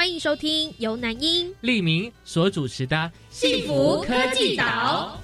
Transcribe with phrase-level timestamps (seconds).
[0.00, 2.96] 欢迎收听由南英、利明所主持的
[3.28, 5.20] 《幸福科技岛》。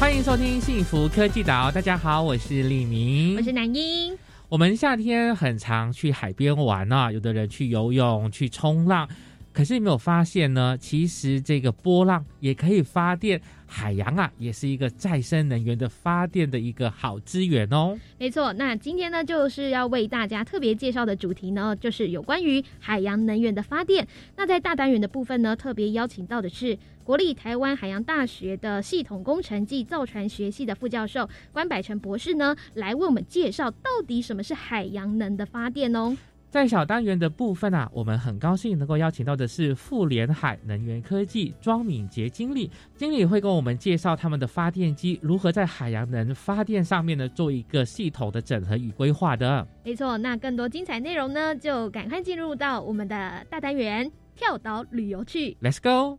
[0.00, 4.18] 欢迎收听《幸福科技岛》，大家好，我是利明，我是南英。
[4.48, 9.08] 我们夏天很常去海边玩啊，有的人去游泳、去冲浪。
[9.52, 10.78] 可是有没有发现呢？
[10.78, 17.98] 其实这个波浪也可以发电，海洋啊也是一个再生能源的发电的一个好资源哦。
[18.18, 24.06] 没错，那今天呢就是要为大家特别介绍的主题呢，就是有关于海洋能源的发电。
[24.36, 36.16] 那在大单元的部分呢，特别邀请到的是国立台湾海洋大学的系统工程暨造船学系的副教授关百成博士呢，来为我们介绍到底什么是海洋能的发电哦。
[36.50, 49.64] 在小单元的部分啊，我们很高兴能够邀请到的是富联海能源科技庄敏杰经理，经理会跟我们介绍他们的发电机如何在海洋能发电上面呢做一个系统的整合与规划的。
[49.84, 55.56] 没错，那更多精彩内容呢，就赶快进入到我们的大单元跳岛旅游去。
[55.62, 56.18] Let's go！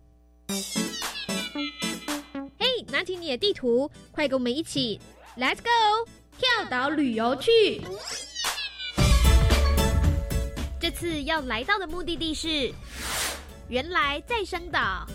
[2.58, 4.98] 嘿，拿起你的地图，快跟我们一起
[5.38, 7.82] Let's go 跳岛旅游去。
[11.02, 12.72] 这次要来到的目的地是
[13.70, 15.08] 原来再生岛。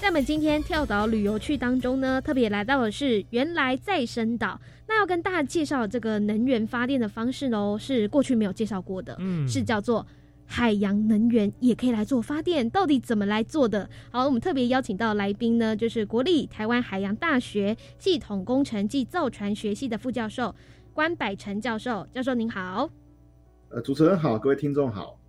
[0.00, 4.60] 在我们今天跳岛旅游去当中呢，特别来到的是原来再生岛。
[4.86, 10.06] 那要跟大家介绍这个能源发电的方式哦，是过去没有介绍过的，嗯是叫做
[10.52, 13.88] 海洋能源也可以来做发电，到底怎么来做的？
[14.10, 20.52] 好，我们特别邀请到来宾呢，就是国立台湾海洋大学系统工程暨造船学系的副教授
[20.92, 22.04] 关百成教授。
[22.12, 22.90] 教授您好。
[23.68, 25.20] 呃，主持人好，各位听众好。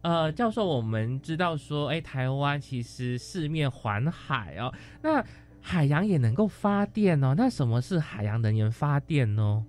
[0.00, 4.72] 呃，教授，我们知道说，哎，台湾其实四面环海哦，
[5.02, 5.22] 那
[5.60, 7.34] 海洋也能够发电哦。
[7.36, 9.62] 那什么是海洋能源发电呢？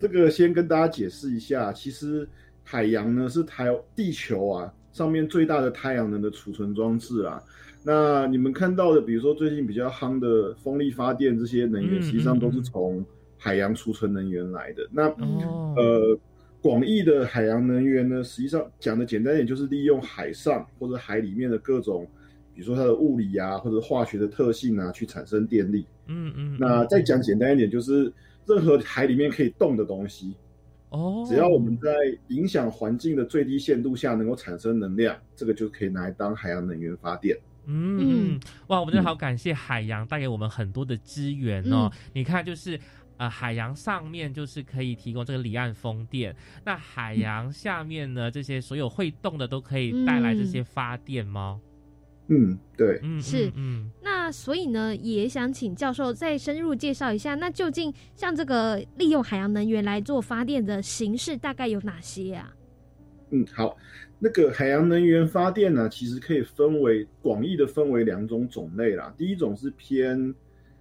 [0.00, 2.28] 这个先跟大家解释一下，其实
[2.64, 7.40] 海洋呢是台地球啊上面最大的太阳能的储存装置啊。
[7.84, 13.04] 那你们看到的，比如说最近比较夯的风力发电这些能源，嗯实际上都是从
[13.36, 14.88] 海洋储存能源来的。
[14.90, 16.18] 那哦，呃，
[16.62, 22.08] 广义的海洋能源呢，实际上讲的简单一点，就是利用海上或者海里面的各种，
[22.54, 25.84] 比如说它的物理啊或者化学的特性啊，去产生电力。
[26.06, 28.10] 嗯嗯，嗯那再讲简单一点，就是
[28.46, 30.34] 任何海里面可以动的东西，
[30.94, 31.92] 哦，只要我们在
[32.28, 37.36] 影响环境的最低限度下能够产生能量，这个就可以拿来当海洋能源发电。
[37.66, 41.90] 嗯嗯，哇，我们真的好感谢海洋带给我们很多的资源哦。
[42.12, 42.78] 你看，就是
[43.16, 51.58] 呃，海洋上面就是可以提供这个离岸风电，那海洋下面呢，这些所有会动的都可以带来这些发电吗？
[52.28, 53.00] 嗯，对。
[53.02, 62.54] 嗯，是嗯，那所以呢，也想请教授再深入介绍一下，那究竟像这个利用海洋能源来做发电的形式大概有哪些啊？
[63.30, 63.76] 嗯，好，
[64.18, 69.12] 那个海洋能源发电呢，其实可以分为广义的分为两种种类啦。
[69.16, 70.34] 第一种是偏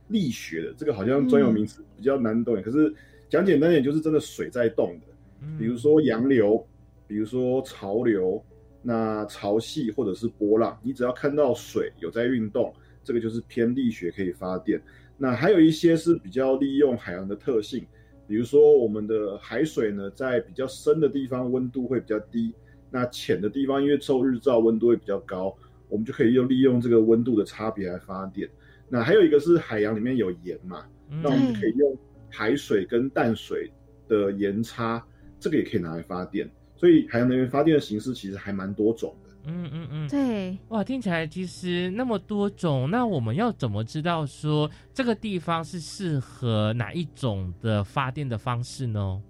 [0.10, 2.94] 力学的，这个好像专有名词比较难懂，可是
[3.30, 5.08] 讲简单点就是真的水在动的，
[5.42, 6.64] 嗯比如说洋流，
[7.08, 8.44] 比如说潮流，
[8.82, 12.72] 那潮汐或者是波浪，你只要看到水有在运动，
[13.04, 14.82] 这个就是偏力学可以发电。
[15.18, 17.86] 那还有一些是比较利用海洋的特性，
[18.28, 22.54] 比如说我们的海水呢，在比较深的地方温度会比较低，
[22.90, 25.56] 那浅的地方因为受日照温度会比较高，
[25.88, 28.50] 我们就可以用利用这个温度的差别来发电。
[28.90, 31.98] 那还有一个是海洋里面有盐嘛，嗯那我们就可以用
[32.30, 33.72] 海水跟淡水
[34.08, 35.06] 的盐差，
[35.40, 36.50] 这个也可以拿来发电。
[36.76, 39.23] 所以海洋能源发电的形式其实还蛮多种的。
[39.46, 49.22] 嗯嗯嗯，对，哇，听起来其实那么多种，那我们要怎么知道说这个地方是适合哪一种的发电的方式呢？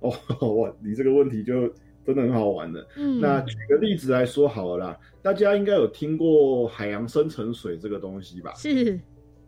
[0.00, 0.10] 哦，
[0.56, 1.68] 哇，你这个问题就
[2.04, 2.86] 真的很好玩的。
[2.96, 8.52] 嗯，那举个例子来说好了啦，大家应该有听过海洋深层水这个东西吧？
[8.54, 8.98] 是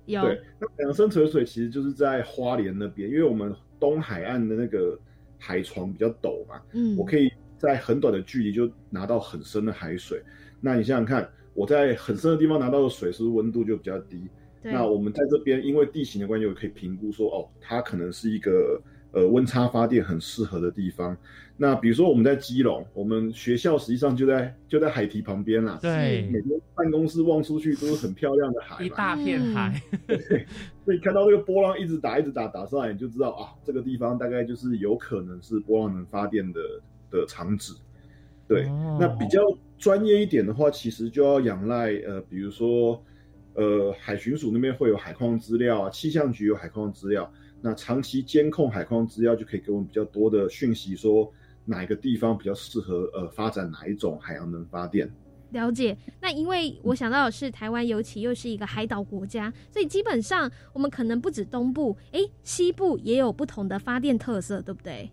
[0.07, 4.99] 有对，那海洋深层水其实就是在花莲那边，因为我们东海岸的那个
[5.39, 10.23] 海床比较陡嘛，嗯，我可以在很短的距离就拿到很深的海水。
[10.61, 14.27] 那你想想看，我在很深的地方拿到的水，是不是温度就比较低？
[14.63, 18.81] 那我们在这边因为地形的关系，我可以评估说，哦，它可能是一个
[19.13, 21.17] 呃温差发电很适合的地方。
[21.57, 26.29] 那比如说我们在基隆，我们学校实际上就在就在海堤旁边啦，对。
[26.31, 29.81] 每，天办公室望出去都是很漂亮的海，一大片海，
[30.85, 36.61] 所以看到这个波浪一直打一直打打上来，你就知道啊，这个地方大概就是有可能是波浪能发电的
[37.11, 37.73] 的场址。
[38.47, 39.41] 对，哦那比较
[39.79, 43.03] 专业一点的话，其实就要仰赖呃，比如说
[43.55, 51.31] 呃，海巡署那边会有海况资料啊，气象局有海况资料，那长期监控海况资料就可以给我们比较多的讯息，说
[51.65, 55.11] 哪一个地方比较适合呃发展哪一种海洋能发电。
[55.51, 55.97] 了解。
[56.21, 65.11] 那因为我想到的是，台湾尤其又是一个海岛国家，所以基本上我们可能不止东部，诶，西部也有不同的发电特色，对不对？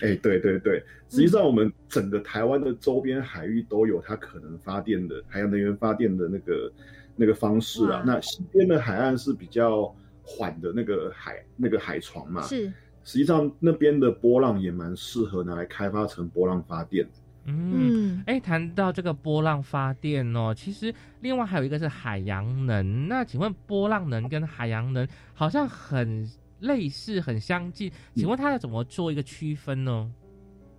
[0.00, 6.72] 哎，对对对，实际上我们整个台湾的周边海域都有它可能发电的海洋能源发电的那个
[7.14, 8.02] 那个方式啊。
[8.04, 9.94] 那西边的海岸是比较
[10.24, 12.66] 缓的那个海那个海床嘛，是，
[13.04, 17.10] 实际上那边的波浪也蛮适合拿来开发成波浪发电的。
[17.44, 17.72] 嗯。
[17.74, 23.08] 嗯，哎，谈到这个波浪发电哦，其实另外还有一个是海洋能。
[23.08, 26.28] 那请问波浪能跟海洋能好像很
[26.62, 30.10] 类似、很相近，请问它要怎么做一个区分呢？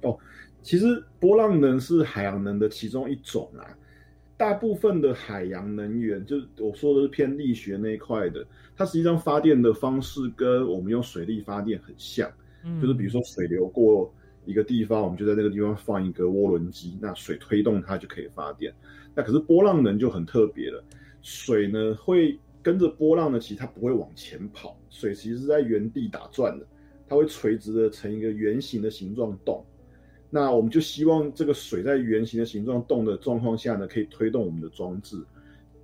[0.01, 0.18] 哦
[0.62, 3.68] 其实波浪能是海洋能的其中一种啊。
[4.35, 8.45] 大部分的海洋能源，就是我说的是偏力学那一块的，
[8.75, 12.29] 它实际上发电的方式跟我们用水力发电很像。
[12.63, 14.12] 嗯就是比如说水流过
[14.45, 18.74] 一个地方，我们就在那个地方放一个涡轮机，那水推动它就可以发电。
[19.13, 20.83] 那可是波浪能就很特别了，
[21.21, 26.65] 水呢会跟着波浪呢，其实它不会往前跑，水其实是在原地打转的，
[27.07, 29.63] 它会垂直的成一个圆形的形状动。
[30.30, 35.24] 那我们就希望这个水在圆形的形状动的状况下呢，可以推动我们的装置。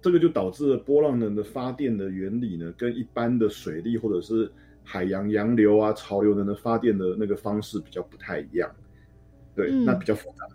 [0.01, 4.49] 这个就导致了波浪能的发电的原理呢，跟一般的水力或者是
[4.81, 8.73] 海洋洋流啊、潮流能的发电的那个方式比较不太一样。
[9.53, 10.47] 对，嗯那比较复杂。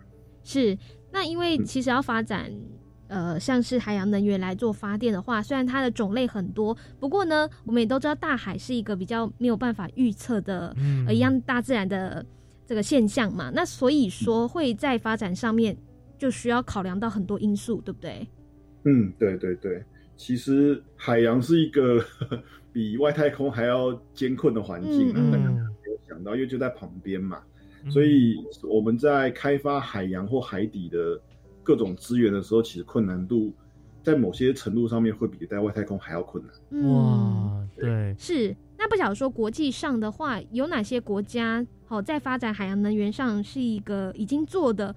[0.43, 0.75] 是。
[1.11, 2.51] 那因为嗯其实要发展。
[3.07, 12.25] 呃，像是海洋能源来做发电的话，虽然它的种类很多，不过呢，我们也都知道大海是一个比较没有办法预测的嗯呃一样大自然的
[12.65, 13.51] 这个现象嘛。
[13.53, 15.77] 那所以说会在发展上面
[16.17, 18.27] 就需要考量到很多因素，对不对？
[18.85, 19.83] 嗯，对对对，
[20.15, 22.03] 其实海洋是一个
[22.73, 27.37] 比外太空还要艰困的环境啊，嗯大家嗯没有想到，因为就在旁边嘛。
[27.83, 31.21] 嗯所以我们在开发海洋或海底的
[31.65, 33.51] 各种资源的时候，其实困难度
[34.03, 36.53] 在某些程度上面会比在外太空还要困难。
[36.69, 38.55] 嗯，哇，对，是。
[38.77, 44.95] 那不晓得说国际上的话，有哪些国家好、在发展海洋能源上是一个已经做的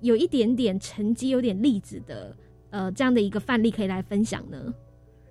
[0.00, 2.36] 有一点点成绩、有点例子的
[2.70, 4.72] 呃这样的一个范例可以来分享呢？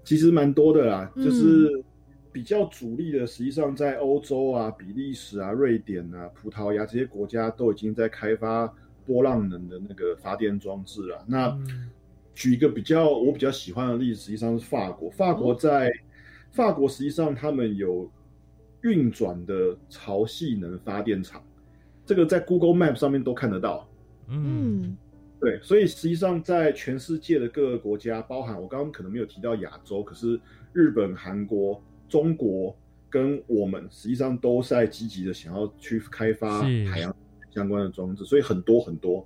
[0.04, 1.84] 其实蛮多的啦，嗯就是
[2.32, 8.72] 比较主力的，实际上在欧洲啊、比利时啊、瑞典啊、葡萄牙这些国家都已经在开发
[9.06, 11.24] 波浪能的那个发电装置啊。
[11.28, 11.90] 那嗯
[12.34, 15.10] 举一个比较我比较喜欢的例子，实际上是法国。
[15.10, 15.90] 法国在、
[16.52, 18.12] 法国实际上他们有
[18.82, 21.42] 运转的潮汐能发电厂，
[22.06, 23.88] 这个在 Google Map 上面都看得到。
[24.28, 24.98] 嗯嗯
[25.40, 30.38] 对，所以实际上在全世界的各个国家，包含我刚刚可能没有提到亚洲，可是
[30.74, 32.76] 日本、韩国、中国
[33.10, 37.16] 跟我们实际上都在积极的想要去开发海洋
[37.56, 39.26] 相关的装置，所以很多很多。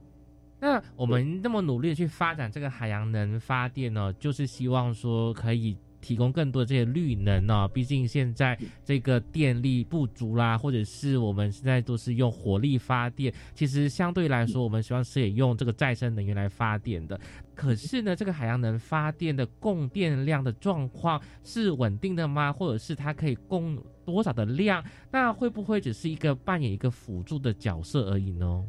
[0.62, 17.20] 那我们那么努力的去发展这个海洋能发电呢，就是希望说可以提供更多的这些绿能呢、毕竟现在这个电力不足啦，或者是我们现在都是用火力发电，其实相对来说，我们希望是也用这个再生能源来发电的。
[17.56, 22.52] 可是呢，这个海洋能发电的供电量的状况是稳定的吗？
[22.52, 23.78] 或者是它可以供
[24.10, 24.84] 多少的量？
[25.12, 28.66] 那会不会只是一个扮演一个辅助的角色而已呢？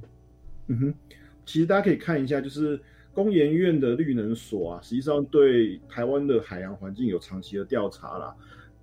[0.68, 0.94] 嗯哼，
[1.46, 2.78] 其实大家可以看一下，就是
[3.12, 8.34] 工研院的绿能所啊，实际上对台湾的海洋环境有长期的调查啦。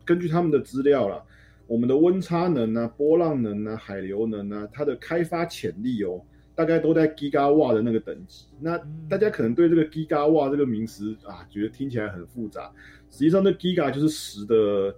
[0.03, 1.21] 根据他们的资料啦，
[1.67, 6.21] 我们的温差能啊、波浪能啊、海流能啊，它的开发潜力哦，
[6.55, 8.47] 大概都在 Giga 瓦的那个等级。
[8.59, 8.77] 那
[9.09, 12.71] 大家可能对这个 Giga 瓦这个名词啊，觉得听起来很复杂，
[13.09, 14.93] 实际上这 Giga 就是十的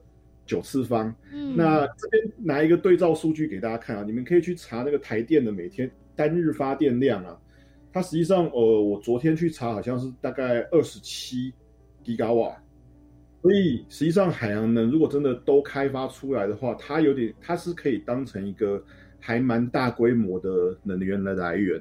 [0.50, 1.14] 九次方。
[1.32, 7.40] 嗯，那这边拿一个对照数据给大家看啊，你们可以去查那个台电的每天单日发电量啊，
[7.94, 11.54] 它实际上呃，我昨天去查好像是大概二十七
[12.04, 12.58] 吉瓦，
[13.44, 18.84] 所以实际上海洋能如果真的都开发出来的话，它有点它是可以当成一个
[19.20, 21.80] 还蛮大规模的能源的来源。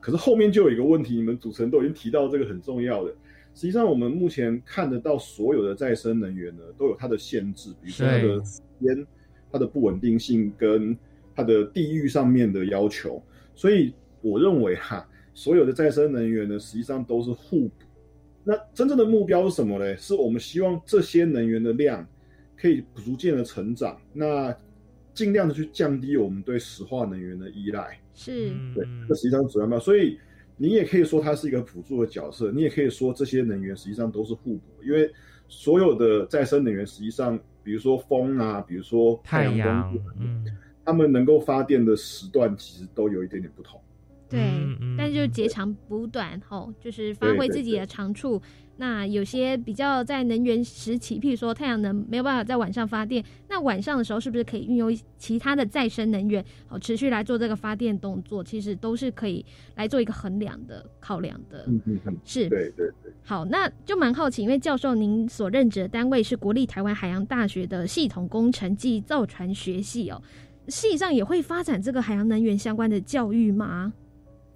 [0.00, 3.14] 可是后面就有一个问题，你们主持人都已经提到这个很重要的，
[3.54, 9.06] 实际上我们目前看得到所有的再生能源呢，都有它的限制，比如说它的时间、
[9.52, 10.96] 它的不稳定性跟
[11.34, 13.22] 它的地域上面的要求。
[13.54, 17.74] 所以我认为哈，所有的再生能源呢，实际上都是互补。
[18.42, 19.96] 那真正的目标是什么呢？
[19.96, 22.06] 是我们希望这些能源的量
[22.56, 24.54] 可以逐渐的成长，那
[25.14, 27.98] 尽量的去降低我们对石化能源的依赖。
[28.14, 29.78] 是，对，这实际上主要目标。
[29.78, 30.18] 所以
[30.56, 35.10] 你也可以说它是一个辅助的角色，你也可以说这些能源实际上都是互补，因为
[35.48, 40.44] 所有的再生能源实际上，比如说风啊，比如说太阳光，嗯，
[40.84, 43.80] 它们能够发电的时段其实都有一点点不同。
[44.28, 44.40] 对，
[45.14, 48.42] 就是截长补短吼，就是发挥自己的长处。
[48.76, 58.42] 那有些比较在能源时期，譬如说太阳能没有办法在晚上发电，那晚上的时候是不是可以运用其他的再生能源，好持续来做这个发电动作？
[58.42, 61.64] 其实都是可以来做一个衡量的考量的。
[61.68, 63.12] 嗯嗯嗯，是，对对对。
[63.22, 70.20] 好，那就蛮好奇，因为教授您所任职的单位是国立台湾海洋大学的系统工程暨造船学系哦，
[70.66, 73.92] 系上也会发展这个海洋能源相关的教育吗？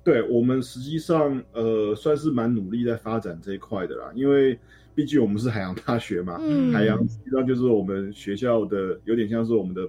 [0.09, 4.59] 对我们实际上呃算是蛮努力在发展这一块的啦，因为
[4.95, 9.87] 毕竟我们是海洋大学嘛，嗯海洋实际上就是我们学校的有点像是我们的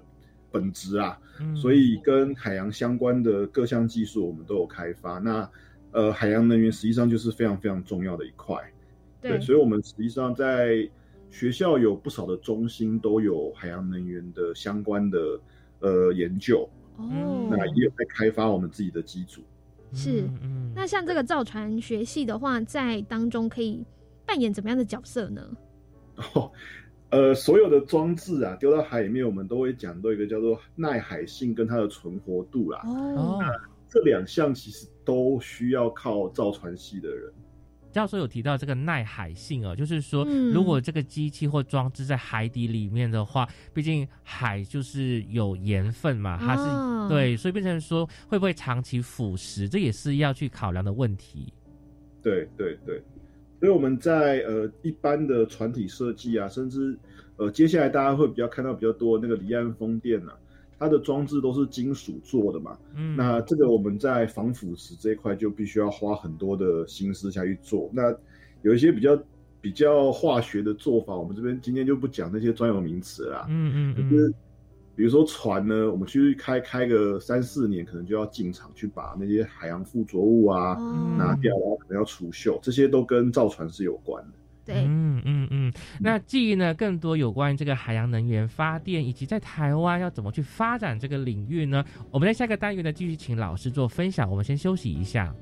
[0.52, 1.56] 本职啊，嗯。
[1.56, 5.20] 所以跟海洋相关的各项技术我们都有开发。
[5.20, 5.50] 那
[5.92, 8.58] 呃海洋能源实际上就是非常非常重要的一块，
[9.22, 10.86] 对，所以我们实际上在
[11.30, 15.40] 学校有不少的中心都有海洋能源的相关的
[15.80, 19.42] 呃研究，哦，那也有在开发我们自己的机组。
[19.94, 23.86] 是嗯嗯那像这个造船学系的话，在当中可以
[24.26, 25.42] 扮演怎么样的角色呢？
[26.34, 26.52] 哦，
[27.10, 32.82] 呃，所有的装置啊，丢到海里面，我们都会讲到一个叫做耐海性跟它的存活度啦。
[32.86, 33.40] 哦，哦，
[33.90, 37.34] 这两项其实都需要靠造船系的人。
[37.92, 40.54] 教授有提到这个耐海性哦，就是说，嗯。
[40.54, 51.52] 如果这个机器或装置在海底里面的话，毕竟海就是有盐分嘛，它是、哦对，所以变成说会不会长期腐蚀，这也是要去考量的问题。
[52.22, 53.02] 对对对，
[53.60, 56.98] 所以我们在呃一般的船体设计啊，甚至
[57.38, 60.34] 呃接下来大家会比较看到比较多那个离岸风电啊，
[60.80, 62.78] 它的装置都是金属做的嘛。
[62.96, 67.90] 嗯，那这个我们在防腐蚀这一块就必须要花很多的心思下去做。
[67.94, 68.16] 那
[68.62, 69.22] 有一些比较
[69.60, 73.46] 比较化学的做法，我们这边今天就不讲那些专有名词啦。
[73.50, 74.34] 嗯嗯就是嗯，
[74.96, 84.39] 比如说船呢，我们去开开个三四年，可能就要进场去把那些海洋附着物啊、哦拿掉，然后可能要除锈，这些都跟造船是有关的。
[84.76, 85.74] 嗯嗯嗯。
[86.00, 91.84] 那记忆呢，更多有关于这个海洋能源发电，以及在台湾要怎么去发展这个领域呢？
[92.12, 94.30] 我们在下个单元呢，继续请老师做分享。
[94.30, 95.34] 我们先休息一下。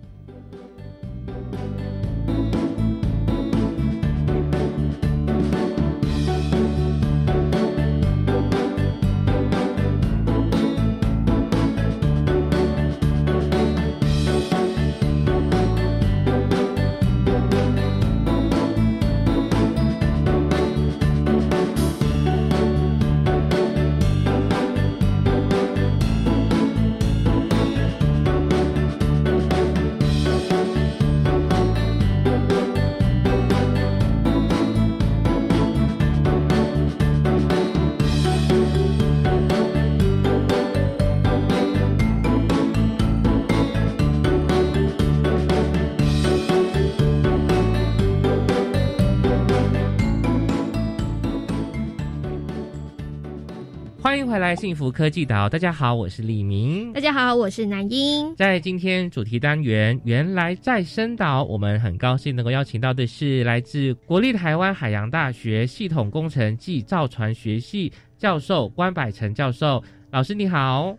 [54.08, 55.50] 欢迎回来，幸福科技岛。
[55.50, 57.02] 大家好，我是李明大。
[57.02, 58.34] 家好，我是南英。
[58.38, 69.84] 在今天主题单元“原来在深岛”，我们很高兴能够邀请到的是来自国立台湾海洋大学系统工程暨造船学系教授关百成教授。
[70.10, 70.96] 老师你好。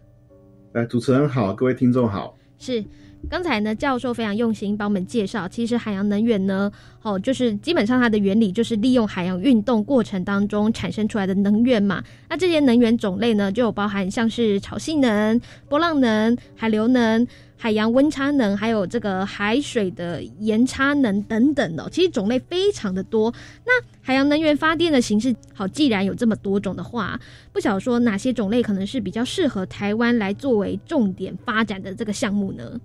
[0.75, 2.37] 哎，主持人好，各位听众好。
[2.59, 2.85] 是，
[3.29, 6.71] 刚才呢，教授非常用心帮我们介绍，其实海洋能源呢，
[7.03, 12.03] 哦，就是基本上它的原理就是利用海洋运动过程当中产生出来的能源嘛。
[12.29, 21.89] 那这些能源种类呢，就包含像是潮汐能、波浪能、海流能、海洋温差能，还有这个海水的盐差能等等的哦。
[21.93, 23.35] 其实种类非常的多。
[23.67, 27.21] 那海洋能源发电的形式，好，既然有这么多种的话，
[27.53, 32.81] 不晓得说哪些种类可能是比较适合台湾来作为重点发展的这个项目呢？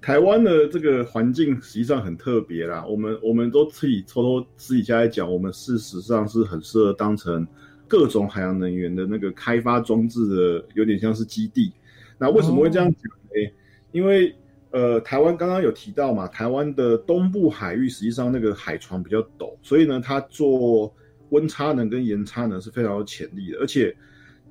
[0.00, 7.46] 台湾的这个环境实际上很特别啦，我们我们都自己偷偷私底下来讲，我们事实上是很适合当成
[7.88, 11.72] 各种海洋能源的那个开发装置的，有点像是基地。
[12.18, 13.52] 那为什么会这样讲呢？
[13.92, 14.34] 因为
[14.70, 20.92] 呃，台湾刚刚有提到嘛，台湾的东部海域实际上那个海床比较陡，所以呢，它做
[21.30, 23.96] 温差能跟盐差能是非常有潜力的，而且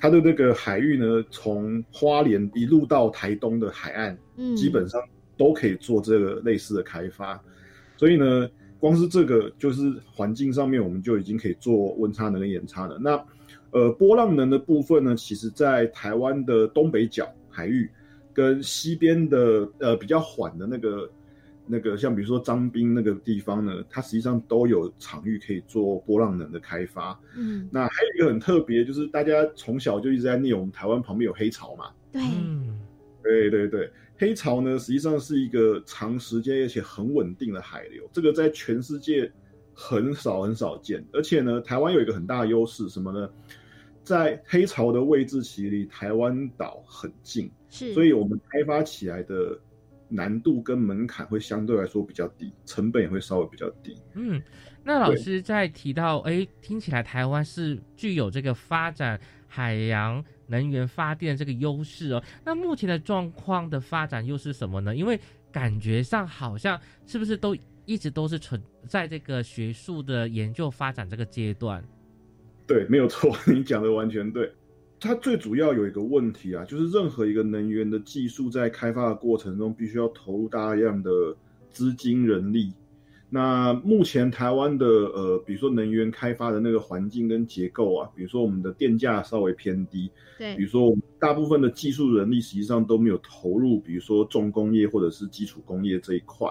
[0.03, 5.01] 它的那个海域呢，从花莲一路到台东的海岸，嗯，基本上
[5.38, 7.41] 都可以做这个类似的开发，
[7.95, 8.50] 所以呢，
[8.81, 13.00] 光是这个就是环境上面，我们就已经可以做温差能跟盐差了。
[13.00, 13.12] 那
[13.72, 17.89] 呃，波浪能的部分呢，其实在台湾的东北角海域。
[18.36, 21.07] 跟西边的呃比较缓的那个
[21.65, 27.17] 那个，像比如说张滨那个地方呢，它实际上都有场域可以做波浪能的开发。
[27.38, 31.91] 嗯，那还有一个很特别，就是大家从小就一直在念，我们台湾旁边有黑潮嘛。
[32.12, 32.79] 对，嗯，
[33.24, 39.32] 对对对，黑潮呢实际上是一个长时间而且很稳定的海流，这个在全世界
[39.74, 41.03] 很少很少见。
[41.13, 43.29] 而且呢，台湾有一个很大的优势，什么呢？
[44.03, 47.50] 在黑潮的位置其实离台湾岛很近。
[47.70, 49.58] 是，所以我们开发起来的
[50.10, 53.98] 难度跟门槛会相对来说比较低，成本也会稍微比较低。
[54.13, 54.41] 嗯，
[54.83, 62.24] 那老师在提到，哎，听起来台湾是具有这个发展海洋能源发电这个优势哦。
[62.45, 64.95] 那目前的状况的发展又是什么呢？
[64.95, 65.19] 因为
[65.51, 67.55] 感觉上好像是不是都
[67.86, 71.83] 一直都是存在这个学术的研究发展这个阶段？
[72.65, 74.51] 对，没有错， 你讲的完全对。
[75.03, 81.12] 它最主要有一个问题啊，就是任何一个能源的技术在开发的过程中，必须要投入大量的
[81.69, 82.72] 资金、人力。
[83.29, 96.48] 那目前台湾的呃，比如说能源开发的那个环境跟结构啊，比如说我们的电价稍微偏低，对，比如说我们大部分的技术人力实际上都没有投入，比如说重工业或者是基础工业这一块，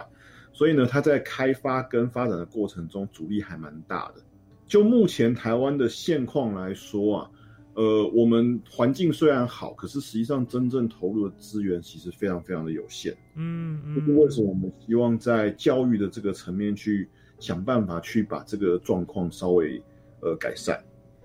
[0.52, 4.22] 所以呢，它在开发跟发展的过程中阻力还蛮大的。
[4.66, 7.30] 就目前台湾的现况来说啊。
[7.74, 13.16] 呃，我们环境虽然好，可是实际上真正投入的资源其实非常非常的有限。
[13.34, 19.82] 嗯嗯，这是为什么我们希望在教育的这个层面去想办法去把这个状况稍微
[20.20, 20.78] 呃改善。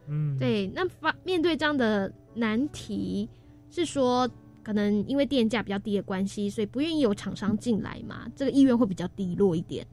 [0.08, 0.68] 嗯，对。
[0.74, 3.28] 那发面对这样的难题，
[3.69, 4.30] 是说
[4.63, 8.26] 可能因为电价比较低的关系，所以不愿意有厂商进来嘛？
[8.36, 9.86] 这个意愿会比较低落一点。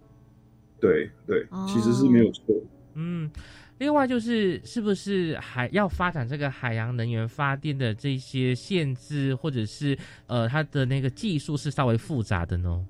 [0.81, 2.55] 对对，其实是没有错。
[2.95, 3.31] 嗯。
[3.79, 12.87] 另外就是，是不是还要发展这个海洋能源发电的这些限制，或者是呃，它的那个技术是稍微复杂的呢？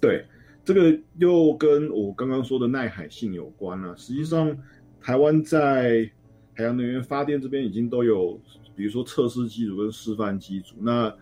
[0.00, 0.24] 对，
[0.64, 3.96] 这个又跟我刚刚说的耐海性有关了。
[3.96, 4.56] 实际上，
[5.00, 6.08] 台湾在
[6.54, 8.40] 海洋能源发电这边已经都有，
[8.76, 10.76] 比如说测试机组跟示范机组。
[10.78, 11.12] 那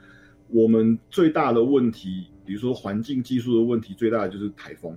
[0.49, 4.95] 我们最大的问题，比如说环境技术的问题，最大的就是台风。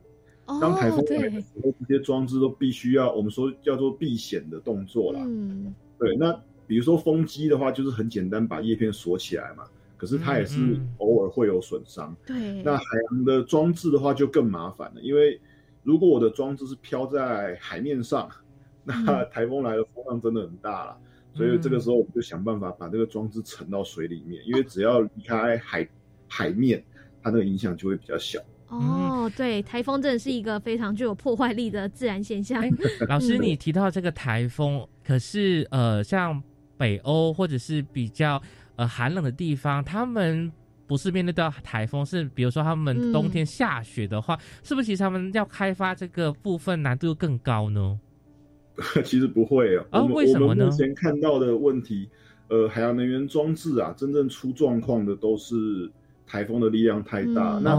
[0.59, 5.19] 当台风来的时候，这些装置都必须要我们说叫做避险的动作啦。
[5.23, 6.15] 嗯，对。
[6.15, 6.31] 那
[6.65, 9.63] 比如说风机的话，就是很简单，把叶片锁起来嘛。
[9.97, 12.15] 可是它也是偶尔会有损伤。
[12.25, 12.63] 对。
[12.63, 15.39] 那海洋的装置的话就更麻烦了，因为
[15.83, 18.29] 如果我的装置是飘在海面上，
[18.85, 20.97] 那台风来的风浪真的很大了。
[21.33, 25.87] 所以这个时候我们就想办法把这个装置沉到水里面，因为只要离开海
[26.27, 26.83] 海面，
[27.21, 28.39] 它那个影响就会比较小。
[28.69, 32.63] 哦，对，台风真的是一个非常具有破坏力的自然现象。
[33.09, 36.41] 老师，你提到这个台风，可是呃，像
[36.77, 38.39] 北欧或者是比较
[38.75, 40.51] 呃寒冷的地方，他们
[40.85, 47.99] 不是面对到台风，是比如说他们冬天下雪的话，是不是其实他们要开发这个部分难度更高呢？
[49.03, 50.65] 其实不会啊，啊，为什么呢？
[50.65, 52.07] 目前看到的问题，
[52.49, 55.91] 呃，海洋能源装置啊，真正出状况的都是。
[56.29, 57.73] 台风的力量太大，那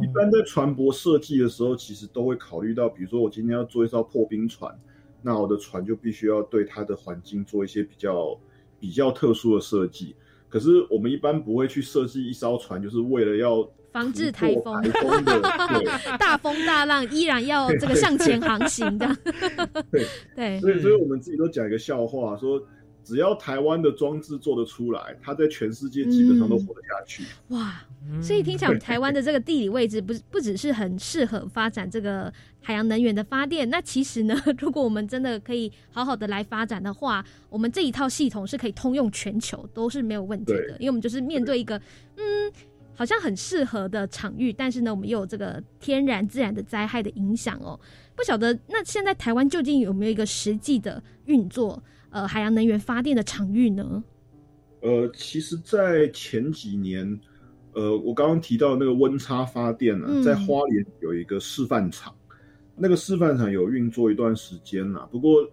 [0.00, 4.72] 一般在船舶设计的时候，其实都会考虑到，比如说我今天要做一艘破冰船，
[5.20, 8.38] 那我的船就必须要对它的环境做一些比较
[8.78, 10.14] 比较特殊的设计。
[10.48, 14.80] 可是我们一般不会去设计一艘船，就是为了要防治台风，
[16.20, 19.08] 大风大浪依然要这个向前航行的。
[19.90, 20.06] 对
[20.36, 22.62] 对，所以所以我们自己都讲一个笑话说。
[23.08, 27.24] 只要台湾的装置做得出来，它在全世界基本上都活得下去。
[27.48, 27.82] 哇，
[28.20, 40.72] 所以听起来台湾的这个地理位置不 不只是很适合发展这个海洋能源的发电，那其实呢， 如果我们真的可以好好的来发展的话，我们这一套系统是可以通用全球，都是没有问题的。
[40.72, 41.80] 因为我们就是面对一个
[42.18, 42.52] 嗯，
[42.94, 47.80] 好像很适合的场域，但是呢，我们又有这个天然自然的灾害的影响哦。
[48.14, 51.82] 不晓得那现在台湾究竟有没有一个实际的运作？
[52.10, 54.02] 呃，海洋能源发电的场域呢？
[54.80, 57.18] 呃，其实，在前几年，
[57.72, 62.14] 呃，我刚刚提到那个温差发电呢，在花莲有一个示范厂，
[62.76, 65.08] 那个示范厂有运作一段时间了。
[65.10, 65.46] 不过，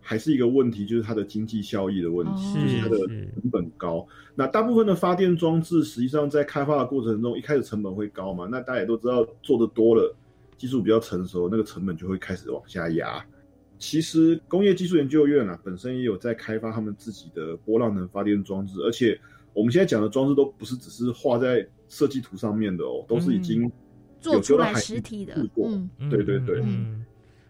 [0.00, 4.06] 还是一个问题，就是它的经济效益的问题，哦就是它的成本高。
[4.34, 8.48] 那大部分的发电装置，实际上在开发的过程中，一开始成本会高嘛。
[8.50, 10.16] 那大家也都知道，做的多了，
[10.56, 13.22] 技术比较成熟，那个成本就会开始往下压。
[13.80, 19.18] 其实工业技术研究院啊，本身也有在开发他们自己的波浪能发电装置，而且
[19.54, 23.72] 我们现在讲的装置都不是只是画在设计图上面的哦，都是已经
[24.20, 25.34] 做出来有丢到海实体的。
[25.56, 25.90] 嗯。
[26.10, 26.60] 对对对。
[26.62, 27.04] 嗯。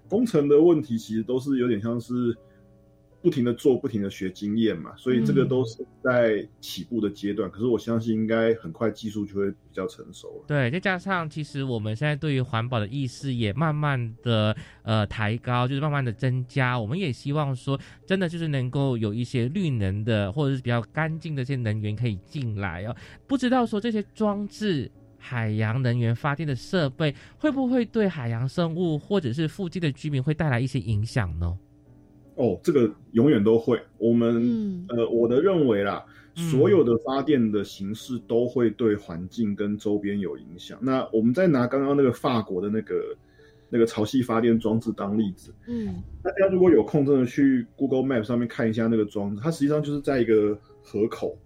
[0.09, 2.35] 工程的问题其实都是有点像是
[3.23, 7.51] 不停的做，不停的学经验嘛，所以这个嗯都是在起步的阶段。
[7.51, 10.45] 可是我相信应该很快技术就会比较成熟了。
[10.47, 16.79] 对，再加上其实我们现在对于环保的意识也慢慢的呃抬高，就是慢慢的增加。
[16.79, 22.97] 我们也希望说，真的就是能够有一些绿能的或者是比较干净的一些能源可以进来哦。
[23.27, 24.91] 不知道说这些装置。
[25.23, 31.59] 海洋能源发电的设备会不会对海洋生物或者是附近的居民会带来一些影响呢？
[32.41, 33.79] 哦，这个永远都会。
[33.99, 36.03] 我们、嗯呃，我的认为啦，
[36.37, 40.79] 嗯所有的发电的形式都会对环境跟周边有影响。
[40.81, 43.15] 那我们再拿刚刚那个法国的那个
[43.69, 51.37] 那个潮汐发电装置当例子，嗯大家如果有空，真的去 Google Map 上面看一下那个装置，它实际上就是在一个河口，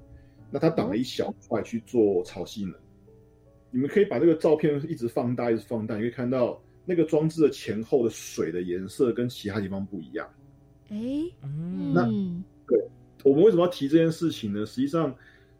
[0.52, 2.74] 那它挡了一小块去做潮汐能。
[3.72, 10.24] 你们可以把这个照片一直放大，一直放大，你可以看到那个装置的前后的水的颜色跟其他地方不一样。
[10.90, 10.96] 哎，
[11.42, 12.06] 嗯，那
[12.66, 12.82] 对
[13.22, 14.64] 我们为什么要提这件事情呢？
[14.66, 15.14] 实际上，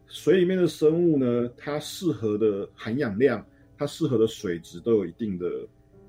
[0.07, 3.45] 水里面的生物呢，它适合的含氧量、
[3.77, 5.49] 它适合的水质都有一定的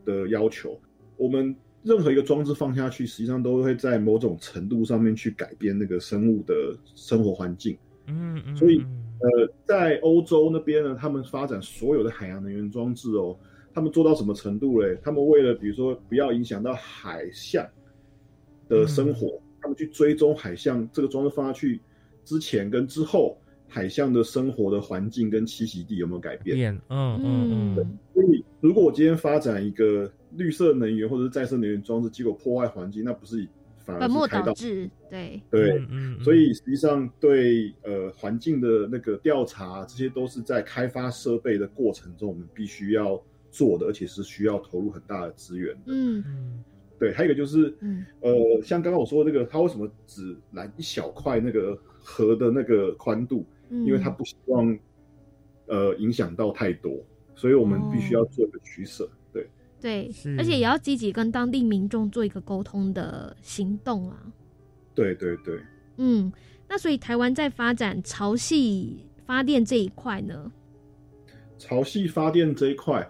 [0.04, 0.78] 的要求。
[1.16, 7.76] 我们任何一个装置放下去，实际上都会在某种程度上面去改变那个生物的生活环境。
[8.06, 13.36] 嗯嗯，所以嗯呃，在欧洲那边呢，他们发展所有的海洋能源装置哦，
[13.72, 14.98] 他们做到什么程度嘞？
[15.02, 17.66] 他们为了比如说不要影响到海象
[18.68, 21.80] 的生活，他们去追踪海象这个装置放下去
[22.24, 26.56] 之前跟之后，海象的生活的环境跟栖息地有没有改变？
[26.56, 27.98] 变，嗯嗯嗯，嗯。
[28.14, 35.78] 所以，如果我今天发展一个绿色能源或者是再生能源装置，结果破坏环境，那不是反而本末是开到倒置，对，对。
[35.90, 45.82] 嗯，嗯，所以实际上对呃环境的那个调查，这些都是在开发设备的过程中，我们必须要做的，而且是需要投入很大的资源的。
[45.86, 46.24] 嗯。
[46.26, 46.64] 嗯
[46.98, 48.32] 对，还有一个就是嗯呃，
[48.62, 53.44] 像刚刚我说的这个，他为什么只拦一小块那个河的那个宽度？
[53.68, 54.78] 嗯，因为他不希望
[55.66, 57.04] 呃影响到太多，
[57.34, 59.08] 所以我们必须要做一个取舍。
[59.32, 59.48] 对，
[59.80, 64.22] 对，而且也要积极跟当地民众做一个沟通的行动啊。
[64.94, 65.60] 对对对。
[65.98, 66.32] 嗯，
[66.68, 70.52] 那所以台湾在发展潮汐发电这一块呢？
[71.58, 73.08] 潮汐发电这一块，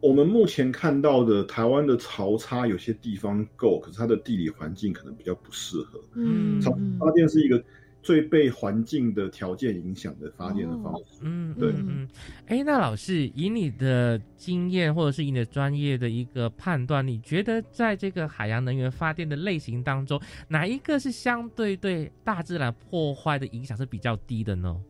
[0.00, 6.02] 我们目前看到的台湾的潮差有些地方够，可是它的地理环境可能比较不适合。
[6.14, 7.62] 嗯潮嗯发电是一个
[8.02, 11.20] 最被环境的条件影响的发电的方式。
[11.20, 12.08] 嗯，对嗯嗯，
[12.46, 24.80] 哎，那老师以你的经验或者是以你的专业的一个判断，你觉得在这个海洋能源发电的类型当中，哪一个是相对对大自然破坏的影响是比较低的呢？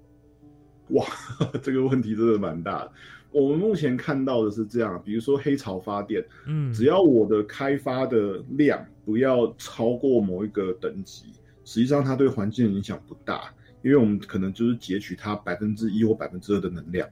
[0.90, 1.04] 哇，
[1.62, 2.92] 这个问题真的蛮大的。
[3.32, 11.26] 我们目前看到的是这样，比如说黑潮发电，嗯，只要我的开发的量不要超过某一个等级，
[11.64, 17.08] 实际上它对环境的影响不大，因为我们可能就是截取它百分之一或百分之二的能量。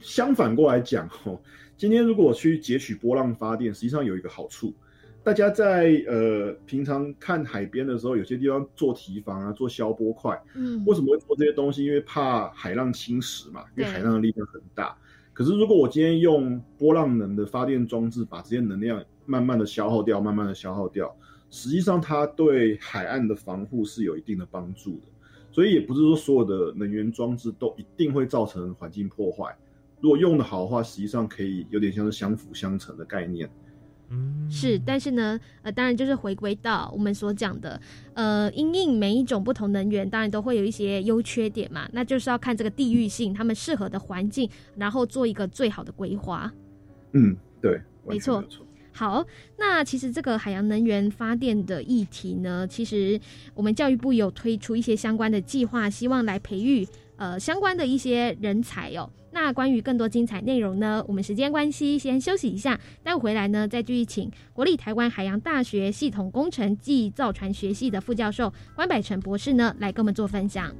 [0.00, 1.40] 相反过来讲，哦，
[1.76, 4.74] 今天如果我去截取波浪发电，实际上有一个好处，
[5.22, 11.84] 大家在呃平常看海边的时候，有些地方做堤防啊，做消波块，嗯，为什么会做这些东西？
[11.84, 14.96] 因为怕海浪侵蚀嘛，因为海浪的力量很大。
[15.32, 21.14] 可是如果我今天用波浪能的发电装置，把这些能量慢慢的消耗掉，慢慢的消耗掉，
[21.50, 25.02] 实际上它对海岸的防护是有一定的帮助的。
[25.50, 29.56] 所以也不是说所有的能源装置都一定会造成环境破坏。
[30.00, 33.48] 如果用的好的话，实际上可以有点像是相辅相成的概念。
[34.12, 37.80] 嗯是，但是呢，呃，当然就是回归到我们所讲的，
[38.12, 46.52] 呃，因应每一种不同能源，当然都会有一些优缺点嘛，那就是要看这个地域性，他们适合的环境，然后做一个最好的规划。
[47.12, 48.66] 嗯，对，没错没错。
[48.94, 49.24] 好，
[49.56, 53.18] 那其实这个海洋能源发电的议题呢，其实
[53.54, 56.86] 我们教育部有推出一些相关的计划，希望来培育
[57.22, 59.08] 呃相关的一些人才哦。
[59.30, 70.74] 那关于更多精彩内容呢，我们时间关系先休息一下，待会回来呢再继续请国立台湾海洋大学系统工程暨造船学系的副教授关百成博士呢来跟我们做分享。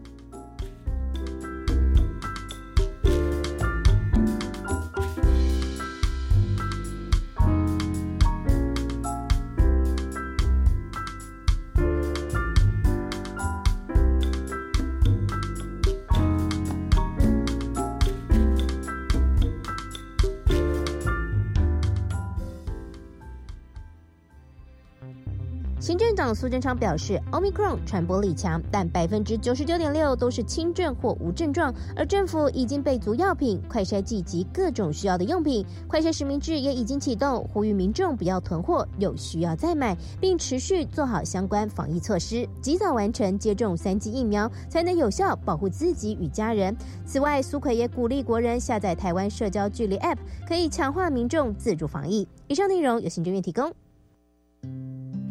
[26.23, 46.77] 长苏贞昌表示，Omicron 传播力强，但百分之九十九点六都是轻症或无症状，而政府已经备足药品、快筛剂及各种需要的用品，快筛实名制也已经启动，呼吁民众不要囤货，有需要再买，并持续做好相关防疫措施，及早完成接种三剂疫苗，才能有效保护自己与家人。
[47.05, 52.29] 此外，苏奎也鼓励国人下载台湾社交距离 App，可以强化民众自主防疫。
[52.47, 53.73] 以上内容由行政院提供。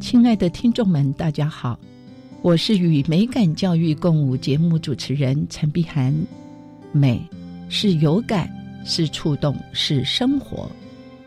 [0.02, 1.80] 亲爱的听众们，大家好，
[2.42, 6.12] 我是与美感教育共舞节目主持人陈碧涵。
[6.92, 7.22] 美
[7.70, 8.52] 是有感，
[8.84, 10.70] 是触动，是生活。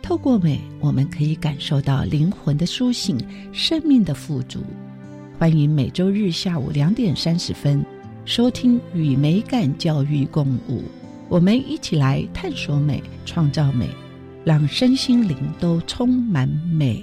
[0.02, 3.16] 透过美，我们可以感受到灵魂的苏醒，
[3.52, 4.58] 生命的富足。
[5.38, 7.82] 欢迎每周日下午两点三十分
[8.24, 10.80] 收听《与美感教育共舞》，
[11.28, 13.88] 我们一起来探索美，创造美，
[14.44, 17.02] 让身心灵都充满美。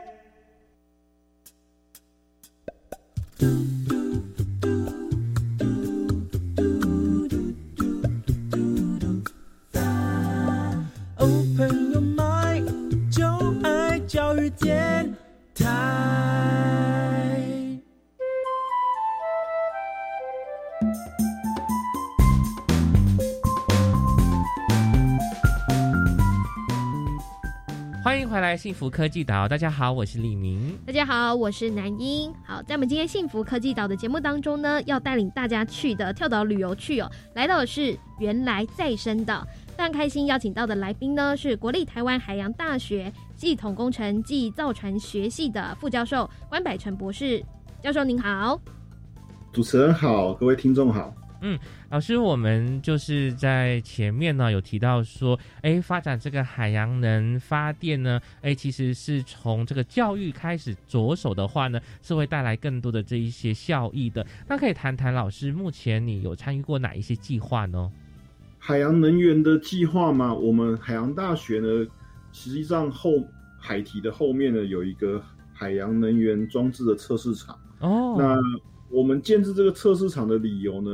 [14.57, 15.15] 电
[15.55, 15.65] 台，
[28.03, 29.47] 欢迎回来，幸福科技岛。
[29.47, 30.77] 大家好，我是李明。
[30.85, 32.33] 大家好，我是南英。
[32.43, 39.47] 好，在我们今天幸福科技岛的节目当中呢，要带领大家去的跳岛旅游去哦，来到的是原来再生岛。
[39.77, 43.11] 非常开心邀请到的来宾呢，是国立台湾海洋大学
[43.41, 47.43] 系统工程暨造船学系的副教授关百成博士。
[47.81, 48.61] 教授您好，
[49.51, 51.11] 主持人好，各位听众好。
[51.41, 51.57] 嗯，
[51.89, 64.23] 老师，我们就是在前面呢有提到说，哎，发展这个海洋能发电呢，哎，其实是从这个教育开始着手的话呢，是会带来更多的这一些效益的。
[64.47, 67.91] 那可以谈谈老师，目前你有参与过哪一些计划呢？
[68.59, 70.31] 海洋能源的计划嘛？
[70.31, 71.87] 我们海洋大学呢，
[72.31, 73.23] 实际上后
[73.59, 75.21] 海堤的后面呢，有一个
[75.53, 77.59] 海洋能源装置的测试场。
[77.79, 78.37] 哦，那
[78.89, 80.89] 我们建制这个测试场的理由呢，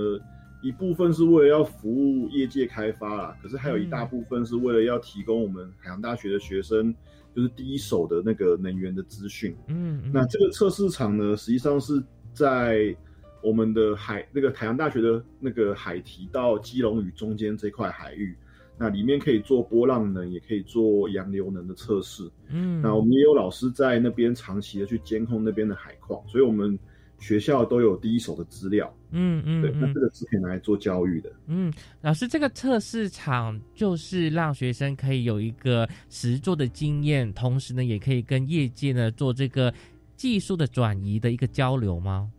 [0.61, 6.93] 一部分是为了要服务业界开发啦，可是还有一大部分是为了要提供我们海洋大学的学生，
[7.35, 9.55] 就是第一手的那个能源的资讯。
[9.67, 12.95] 嗯，那这个测试场呢，实际上是在。
[13.43, 18.35] 我们的海那个海洋大学的那个海堤到基隆屿中间这块海域，
[18.77, 22.29] 那里面可以做波浪能，也可以做洋流能的测试。
[22.49, 26.77] 嗯，那我们也有老师在那边长期的去监控那边的海况，所以我们
[27.17, 28.93] 学校都有第一手的资料。
[29.11, 31.31] 嗯嗯，对，那这个是可以拿来做教育的。
[31.47, 39.73] 嗯，老师，这个测试场就是让学生可以有一个实做的经验，同时呢，也可以跟业界呢做这个
[40.15, 42.29] 技术的转移的一个交流吗？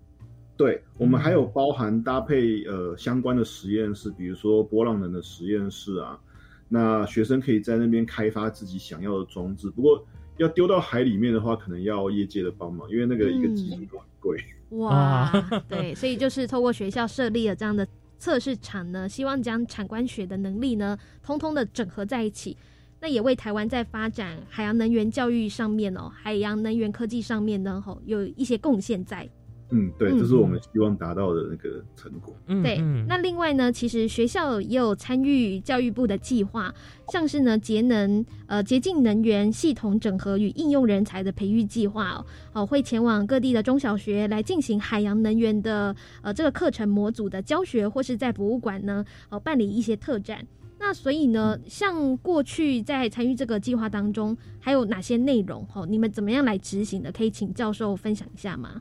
[0.58, 6.18] 对我们还有包含搭配呃相关的实验室，比如说波浪能的实验室啊，
[6.68, 9.70] 那学生可以在那边开发自己想要的装置。
[9.70, 10.04] 不过
[10.36, 14.38] 要丢到海里面的话，可能要业界的帮忙，因为那个一个技术都很贵。
[14.70, 15.32] 哇，
[15.68, 22.56] 对，所以就是透过学校设立了这样的测试场呢，希望将产官学的能力呢，通通的整合在一起，
[23.00, 29.28] 那也为台湾在发展海洋能源教育上面哦，海洋能源科技上面呢，吼有一些贡献在。
[29.70, 32.34] 嗯，对，这是我们希望达到的那个成果。
[32.46, 32.78] 嗯，对。
[33.06, 36.74] 那另外呢，其实学校也有参与教育部的计划，
[37.08, 50.46] 像是呢节能呃洁净能源系统整合与应用人才的培育计划哦，哦会前往各地的中小学来进行海洋能源的呃这个课程模组的教学，或是在博物馆呢哦办理一些特展。
[50.80, 55.66] 那所以呢，像过去在参与这个计划当中，还有哪些内容？
[55.74, 57.10] 哦，你们怎么样来执行的？
[57.10, 58.80] 可以请教授分享一下吗？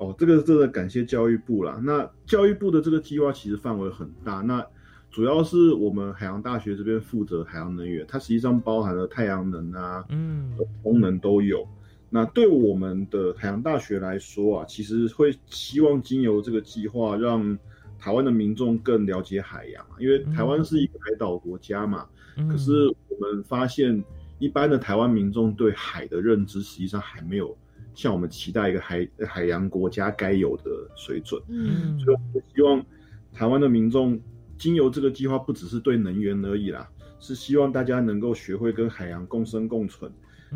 [0.00, 1.78] 哦，这个真的感谢教育部啦。
[1.84, 4.66] 那教育部的这个计划其实范围很大，那
[5.10, 11.68] 主要是我们海洋大学这边负责海洋能源，它实际上包含了太阳能啊，嗯，风能都有。
[12.08, 17.56] 那对我们的海洋大学来说啊，其实会希望经由这个计划，让
[17.98, 22.06] 台湾的民众更了解海洋，因为台湾是一个海岛国家嘛。
[22.48, 24.02] 可是我们发现，
[24.38, 27.54] 一般的台湾民众对海的认知，实际上还没有
[28.00, 31.38] 像我们期待一个海海洋国家该有的水准。
[31.48, 32.82] 嗯，所以我们希望
[33.30, 34.18] 台湾的民众
[34.56, 40.10] 经由这个计划，不只是对能源而已啦，是希望大家能够学会跟海洋共生共存。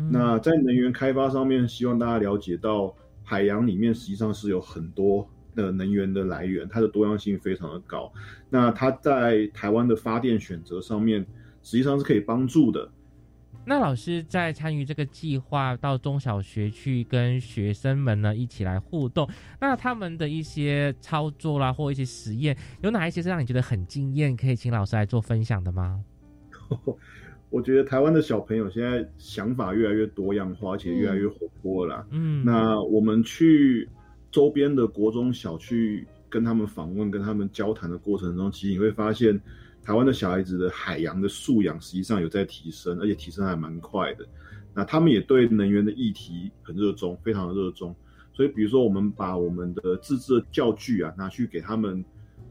[0.09, 8.11] 那在能源开发上面，希望大家了解到海洋里面实际上是有很多的能源的来源，它的多样性非常的高。
[8.49, 11.23] 那它在台湾的发电选择上面，
[11.61, 12.89] 实际上是可以帮助的。
[13.65, 19.27] 那老师在参与这个计划，到中小学去跟学生们呢一起来互动，
[19.59, 26.03] 那他们的一些操作啦，或一些实验，有哪一些是让你觉得很惊艳，可以请老师来做分享的吗？
[27.51, 32.05] 我觉得台湾的小朋友现在想法越来越多样化，而且越来越活泼了。
[32.09, 33.87] 嗯，那我们去
[34.31, 39.39] 周边的国中小去跟他们访问、跟他们交谈的过程中，其实你会发现，
[39.85, 44.25] 台湾的小孩子的海洋的素养实际上有在提升，而且提升还蛮快的。
[44.73, 47.95] 那他们也对能源的议题很热衷，非常的热衷。
[48.33, 52.03] 所以，比如说我们把我们的自制的教具啊拿去给他们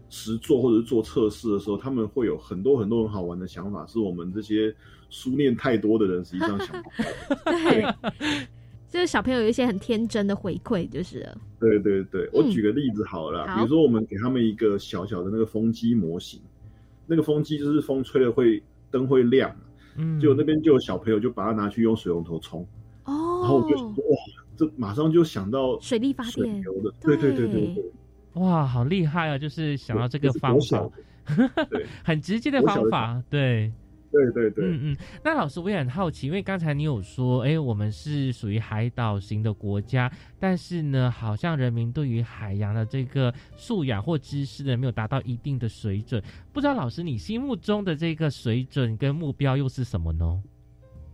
[0.08, 4.74] 实做或者是做测试的时候，他们会有很多很多很好玩的想法，是我们这些
[5.10, 7.52] 书念太多的人实际上想不到的。
[7.68, 7.94] 对，
[8.88, 11.36] 就是小朋友有一些很天真的回馈，就是了。
[11.60, 16.40] 对对对，我举个例子好了啦，好比如说我们给他们一个小小的那个风机模型，
[17.06, 19.54] 那个风机就是风吹了会灯会亮，
[19.96, 22.66] 嗯，结果那边就有小朋友就把它拿去用水龙头冲，
[23.04, 24.16] 哦，然后我就说哇，
[24.56, 27.84] 这马上就想到水力发水电，流的，对对对对对，
[28.34, 29.38] 哇，好厉害啊！
[29.38, 30.88] 就是想到这个方法，
[31.70, 33.72] 对，很直接的方法，对。
[34.14, 46.22] 对对对，嗯嗯，那老师我也很好奇，因为刚才你有说，哎，我们是属于海岛型的国家，但是呢，好像人民对于海洋的这个素养或知识呢，没有达到一定的水准。
[46.52, 50.42] 不知道老师你心目中的这个水准跟目标又是什么呢？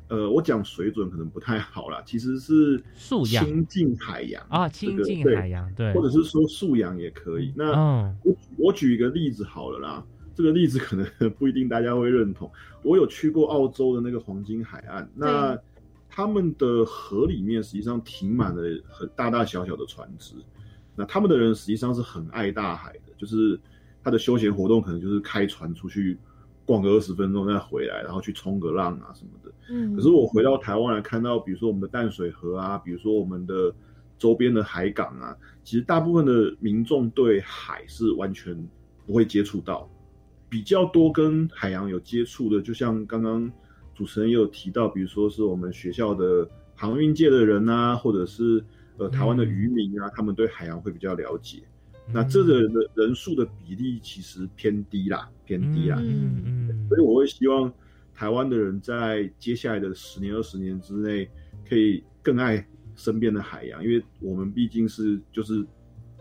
[0.08, 7.52] 呃，我讲水准可能不太好啦，其实是素养亲近海洋啊，这亲近海洋，对，或者是说素养也可以。
[7.54, 11.06] 那嗯我我举一个例子好了啦，这个例子可能
[11.38, 12.50] 不一定大家会认同。
[12.82, 15.58] 我有去过澳洲的那个黄金海岸，那
[16.08, 20.34] 他们的河里面实际上停满了很大大小小的船只，
[20.96, 23.58] 那他们的人实际上是很爱大海的，就是
[24.02, 26.18] 他的休闲活动可能就是开船出去
[26.64, 29.52] 逛个二十分钟再回来，然后去冲个浪啊什么的。
[29.70, 33.72] 嗯，可是我回到台湾来看到，比如说我们的淡水河啊，比如说我们的
[34.18, 38.56] 周边的海港啊，其实大部分的民众对海是完全
[39.06, 39.88] 不会接触到，
[40.50, 43.50] 比较多跟海洋有接触的，就像刚刚
[43.94, 48.62] 主持人也有提到，比如说是我们学校的航运界的人啊，或者是
[48.98, 51.62] 呃台湾的渔民啊，他们对海洋会比较了解。
[52.12, 55.96] 那这个人的人数的比例其实偏低啦，偏低啦。
[56.00, 57.72] 嗯嗯，所以我会希望
[58.12, 61.30] 台湾的人在接下来的十年、二十年之内，
[61.68, 65.64] 可以更爱身边的海洋，因为我们毕竟是就是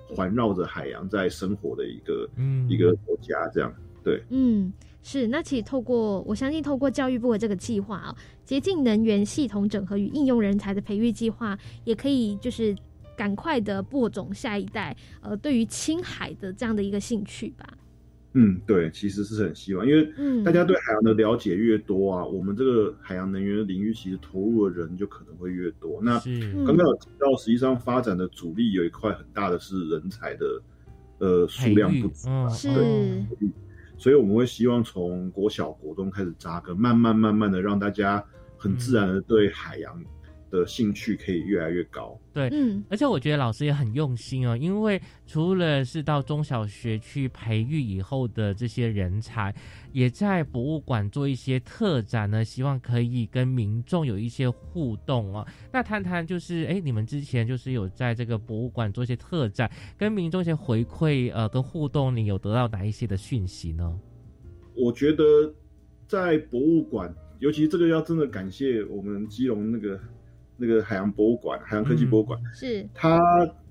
[0.07, 3.73] 环绕着海洋在生活的一个、嗯一个国家，这样
[4.09, 4.23] 对。
[4.29, 5.27] 嗯，是。
[5.27, 12.75] 那其实透过我相信，透过教育部的这个计划啊，洁净能源系统整合与应用人才的培育计划，也可以就是
[13.15, 17.65] 赶快的播种下一代，呃，对于青海的这样的一个兴趣吧。
[18.33, 25.99] 嗯，对，其实是很希望，因为嗯大家对海洋的了解越多啊，我们这个海洋能源领域其实投入的人就可能会越多。
[25.99, 26.19] 那
[26.63, 30.61] 刚刚有提到，实际上发展的主力有一块很大的是人才的
[31.17, 32.47] 呃数量不足啊，
[33.99, 38.23] 所以我们会希望从国小、国中开始扎根，慢慢慢慢的让大家
[38.57, 40.01] 很自然的对海洋
[40.49, 42.19] 的兴趣可以越来越高。
[42.33, 49.53] 对，嗯，而且我觉得老师也很用心哦，因为除了是到中小学去培育以后的这些人才，
[49.91, 55.45] 也在博物馆做一些特展呢，希望可以跟民众有一些互动哦。
[55.71, 63.99] 那谈谈就是，哎，你们之前就是有在这个博物馆做一些特展，跟民众一些回馈，呃，跟互动，你有得到哪一些的讯息呢？
[64.75, 65.23] 我觉得
[66.07, 69.99] 在博物馆，尤其这个要真的感谢我们基隆那个
[70.59, 73.19] 那个海洋博物馆、海洋科技博物馆，是它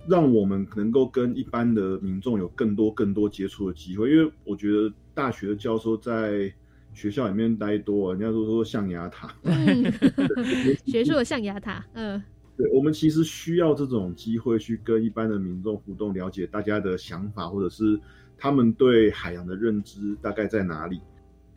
[0.08, 4.10] 让我们能够跟一般的民众有更多更多接触的机会。
[4.10, 6.52] 因为我觉得大学的教授在
[6.94, 9.84] 学校里面待多，人家都说象牙塔，嗯
[10.86, 12.20] 学术的象牙塔，嗯，
[12.56, 18.00] 对，我们其实需要这种机会去跟一般的民众互动，了解大家的想法，或者是
[18.36, 21.00] 他们对海洋的认知大概在哪里。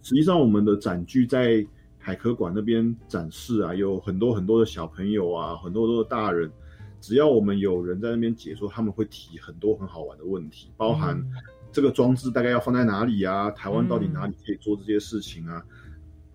[0.03, 1.65] 实际上，我们的展具在
[2.01, 6.51] 海科馆那边展示啊，有很多很多的小朋友啊，很多很多的大人，
[6.99, 11.23] 只要我们有人在那边解说，他们会提很多很好玩的问题，包含
[11.71, 15.63] 这个装置大概要放在哪里啊，台湾到底哪里可以做这些事情啊。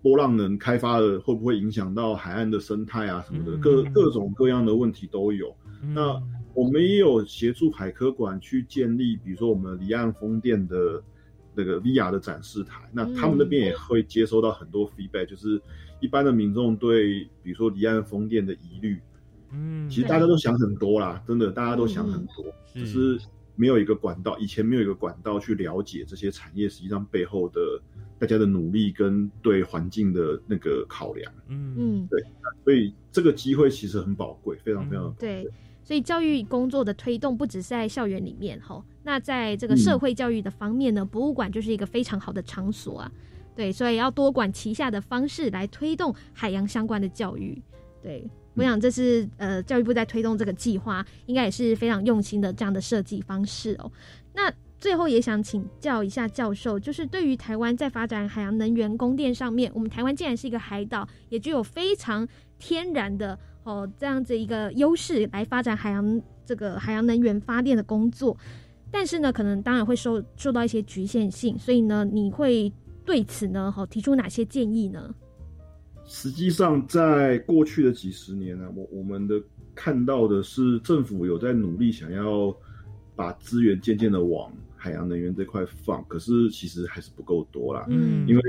[0.01, 5.53] 波浪能开发了会不会影响到海岸的生态啊什么的，各各种各样的问题都有。
[5.93, 6.21] 那
[6.53, 11.03] 我们也有协助海科馆去建立，比如说我们离岸风电的
[11.57, 15.59] 那个 VR 的展示台，那他们那边也会接收到很多 feedback，就是
[15.99, 19.01] 一般的民众对比如说离岸风电的疑虑，
[19.51, 23.19] 嗯，其实大家都想很多啦，真的大家都想很多，只是
[23.55, 27.59] 没有一个管道，以前没有一个管道去了解这些产业实际上背后的。
[28.19, 32.19] 大家的努力跟对环境的那个考量，嗯嗯，对，
[32.63, 35.47] 所以这个机会其实很宝贵，非常非常对。
[35.83, 43.11] 所以教育工作的推动不只是在校园里面哈，那在这个社会教育的方面呢，博物馆就是一个非常好的场所啊。
[43.55, 47.59] 对，所以要多管齐下的方式来推动海洋相关的教育。
[48.03, 53.89] 对，我想这是呃教育部在推动这个计划，应该也是非常用心的这样的设计方式哦。
[54.33, 62.27] 那最后也想请教一下教授，就是对于台湾在发展海洋能源供电上面，我们台湾既然是一个海岛，也具有非常
[62.59, 68.37] 天然的哦这样子一个优势来发展海洋这个海洋能源发电的工作，
[68.91, 72.71] 但是呢，可能当然会受受到一些局限性，所以呢，你会
[73.05, 75.13] 对此呢，好提出哪些建议呢？
[76.05, 79.41] 实际上，在过去的几十年呢，我我们的
[79.75, 82.55] 看到的是政府有在努力想要
[83.15, 84.51] 把资源渐渐的往。
[84.79, 87.87] 海洋能源这块放，可是其实还是不够多啦。
[87.89, 88.41] 嗯，因为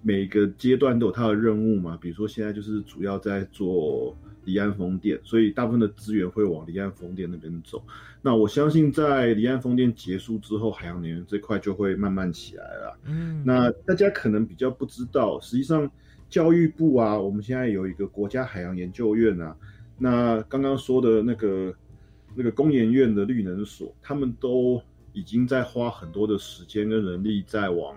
[0.00, 1.98] 每个阶段都有它的任务嘛。
[2.00, 7.82] 比如说现在就是主要在做离岸风电，所以大部分的资源会往离岸风电那边走。
[8.22, 12.98] 那我相信在离岸风电结束之后，海洋能源这块就会慢慢起来了。
[13.04, 15.90] 嗯，那大家可能比较不知道，实际上
[16.28, 19.56] 教育部啊，我们现在有一个国家海洋研究院啊，
[19.98, 21.74] 那刚刚说的那个
[22.34, 24.82] 那个工研院的绿能所，他们都。
[25.12, 27.96] 已经在花很多的时间跟人力在往，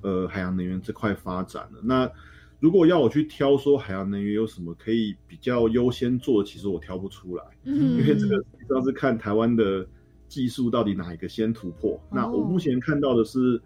[0.00, 1.78] 呃，海洋能源这块发展了。
[1.82, 2.10] 那
[2.58, 9.86] 如果要我去挑说海洋能源有什么可以比较优先做，其实我挑不出来，因为这个主要是看台湾的
[10.26, 12.00] 技术到底哪一个先突破。
[12.10, 13.60] 那我目前看到的是，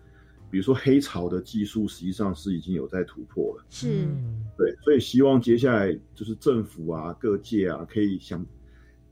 [0.51, 3.65] 比如说黑潮的技术，实际上是已经有在突破了。
[3.71, 4.07] 是，
[4.59, 8.45] 对，所以希望接下来就是政府啊、各界啊，可以想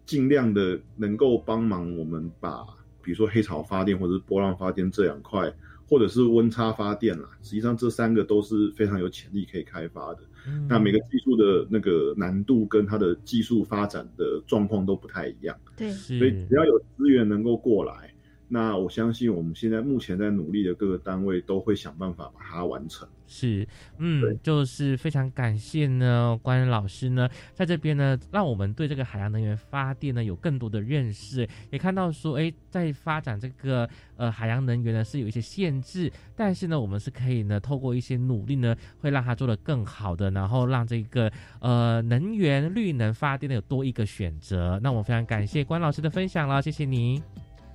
[0.04, 2.66] 尽量的能够帮忙我们把。
[3.08, 5.50] 比如说黑潮发电或者是波浪发电这两块，
[5.88, 10.20] 或者是温差发电啦，实际上这三个都是非常有潜力可以开发的。
[10.46, 15.56] 嗯那每个技术的那个难度跟它的技术发展的状况都不太一样。
[15.74, 18.12] 对，所以只要有资源能够过来。
[18.48, 23.06] 那我相信，我们现在目前在努力的各个单位都会想办法把它完成。
[23.26, 23.68] 是，
[23.98, 33.86] 嗯，就是非常感谢呢，关老师呢，在这边呢，让我们对这个海洋能源发电呢有更多的认识，也看到说，哎，在发展这个
[34.16, 41.30] 呃海洋能源呢是有一些限制，但是呢，我们是可以呢透过一些努力呢，会让它做得更好的，然后让这个
[41.60, 44.80] 呃能源绿能发电呢有多一个选择。
[44.82, 47.22] 那我们非常感谢关老师的分享了，谢谢你。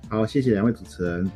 [0.08, 1.30] 好，谢谢两位主持人。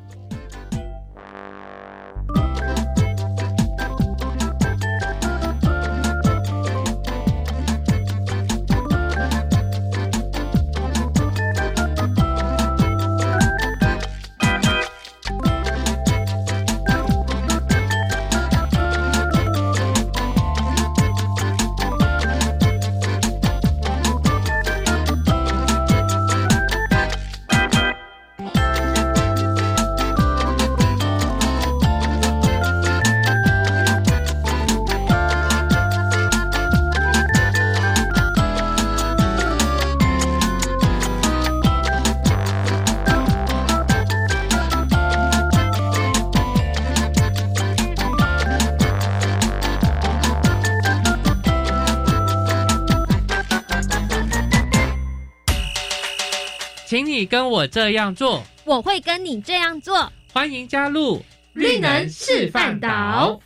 [57.68, 60.10] 这样做，我会跟你这样做。
[60.32, 63.40] 欢迎加入绿能示范岛。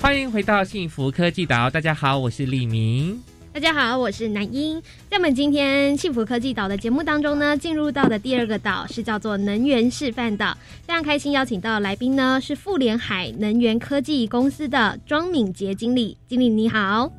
[0.00, 3.20] 欢迎回到幸福科技岛，大家好，我是李明。
[3.56, 4.78] 大家好，我是南英。
[5.08, 10.54] 在我们今天幸福科技岛的节目当中呢，进入到的第二个岛是叫做能源示范岛。
[10.82, 16.18] 非常开心邀请到来宾呢是富联海能源科技公司的庄敏杰经理。
[16.26, 17.10] 经理你好。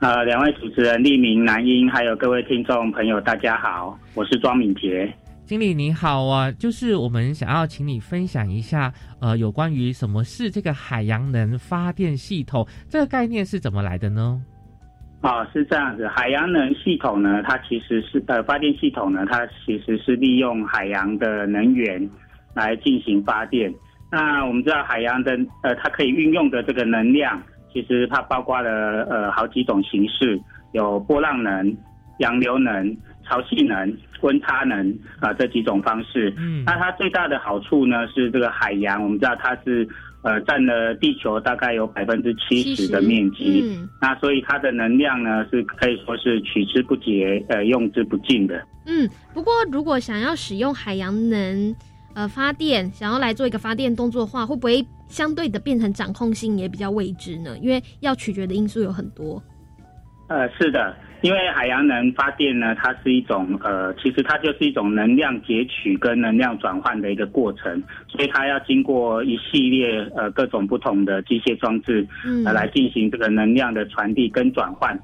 [0.00, 5.10] 呃，两位主持人立明、南英，还有各位听众朋友，大家好，我是庄敏杰。
[5.46, 14.42] 经理你好啊，就是我们想要请你分享一下，呃，有关于什么是这个海洋能发电系统，这个概念是怎么来的呢？
[15.20, 22.08] 啊，是这样子，海洋能系统呢，它其实是呃发电系统呢，它其实是利用海洋的能源
[22.54, 23.70] 来进行发电。
[24.10, 27.38] 那我们知道海洋的呃，它可以运用的这个能量，
[27.70, 30.40] 其实它包括了呃好几种形式，
[30.72, 31.76] 有波浪能、
[32.20, 32.96] 洋流能、
[33.28, 36.32] 潮汐能、温差能啊这几种方式。
[36.38, 39.86] 嗯，那它最大的好处呢是这个海洋，我们知道它是。
[40.22, 48.62] 呃，占了地球大概有百分之七十的面积，嗯那所以它的能量呢是可以说是取之不竭，呃，用之不尽的。
[48.86, 51.74] 嗯，不过如果想要使用海洋能
[52.14, 57.56] 呃发电，想要来做一个发电动作的话，会不会相对的变成掌控性也比较未知呢？
[57.58, 59.42] 因为要取决的因素有很多。
[60.28, 60.94] 呃，是的。
[61.22, 72.06] 因为海洋能发电呢，它是一种呃，其实它就是一种能量截取跟能量转换的一个过程，所以它要经过一系列呃各种不同的机械装置，
[72.46, 74.98] 呃来进行这个能量的传递跟转换。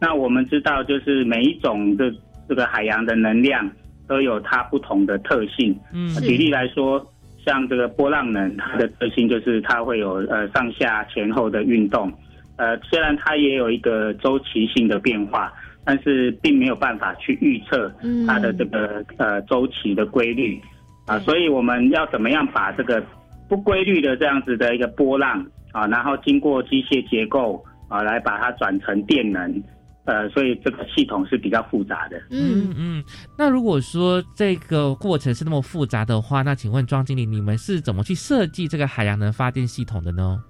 [0.00, 2.12] 那我们知道，就是每一种的
[2.48, 3.70] 这个海洋的能量
[4.06, 5.78] 都有它不同的特性。
[5.92, 7.04] 嗯，举例来说，
[7.44, 12.10] 像这个波浪能，它的特性就是它会有呃上下前后的运动。
[12.58, 15.52] 呃，虽然它也有一个周期性的变化，
[15.84, 17.90] 但是并没有办法去预测
[18.26, 20.60] 它的这个呃周期的规律
[21.06, 23.02] 啊，所以我们要怎么样把这个
[23.48, 29.62] 不规律的这样子的一个波浪啊，然后经过机械结构啊来把它转成电能，
[30.04, 32.18] 呃，所以这个系统是比较复杂的。
[32.30, 33.04] 嗯嗯，
[33.38, 40.42] 那如果说这个过程是那么复杂的话，那请问庄经理，你们是怎么去设计这个海洋能发电系统的呢？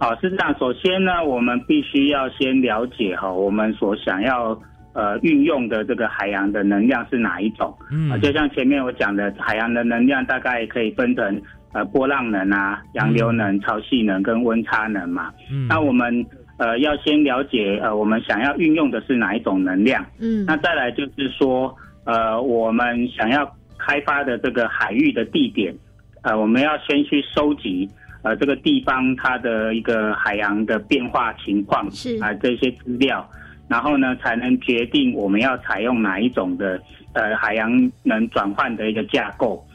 [0.00, 0.56] 好，是这样。
[0.58, 4.58] 首先呢，我们必须要先了解哈，我们所想要
[4.94, 7.76] 呃运用的这个海洋的能量是哪一种。
[7.92, 11.42] 嗯，就像前面我讲的，海洋的能量大概可以分成
[11.74, 15.30] 呃波浪能啊、洋流能、潮汐能跟温差能嘛。
[15.52, 16.24] 嗯，那我们
[16.56, 20.02] 呃要先了解呃我们想要运用的是哪一种能量。
[20.18, 21.76] 嗯，那再来就是说
[22.06, 23.44] 呃我们想要
[23.76, 25.74] 开发的这个海域的地点，
[26.22, 27.86] 呃我们要先去收集。
[28.22, 33.26] 呃，这个地方它的一个海洋的变化情况是啊，这些资料，
[33.66, 36.78] 然后呢，才能决定我们要采用哪一种的
[37.14, 39.66] 呃海洋能转换的一个架构。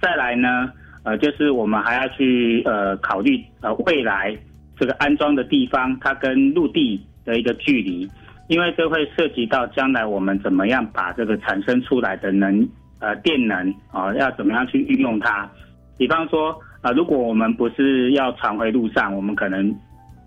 [0.00, 0.70] 再来呢，
[1.02, 4.32] 呃，就是我们还要去呃考虑呃未来
[4.78, 8.08] 这个安装的地方它跟陆地的一个距离，
[8.46, 12.68] 因为这会涉及到将来我们怎么样把这个产生出来的能
[13.00, 15.50] 呃电能啊，要怎么样去运用它，
[15.96, 16.56] 比方说。
[16.80, 19.74] 啊，如果我们不是要传回路上，我们可能，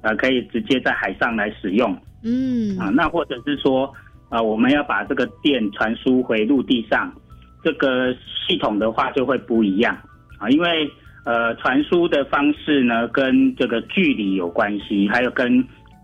[0.01, 1.95] 呃，可以直接在海上来使用。
[2.23, 3.89] 嗯，啊，那或者是说，
[4.27, 7.09] 啊，我们要把这个电传输回陆地上，
[7.63, 8.13] 这个
[8.45, 9.97] 系统的话就会不一样。
[10.39, 10.89] 啊，因为
[11.23, 15.63] 呃，传输的方式呢，跟这个距离有关系，还有跟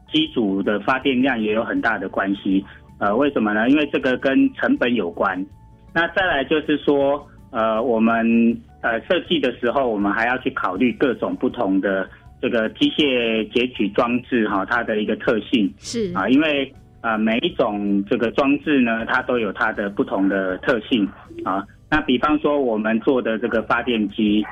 [0.09, 2.63] 机组的发电量也有很大的关系。
[2.99, 3.69] 呃，为什么呢？
[3.69, 5.45] 因为这个跟成本有关。
[5.93, 8.57] 那再来就是说，呃，我们。
[8.81, 12.07] 呃，设计的时候，我们还要去考虑各种不同的
[12.41, 15.73] 这个机械截取装置哈，它的一个特性。
[15.79, 16.13] 是。
[16.15, 16.71] 啊，因为
[17.01, 21.07] 啊每一种这个装置呢，它都有它的不同的特性
[21.43, 21.65] 啊。
[21.89, 24.45] 那比方说我们做的这个发电机，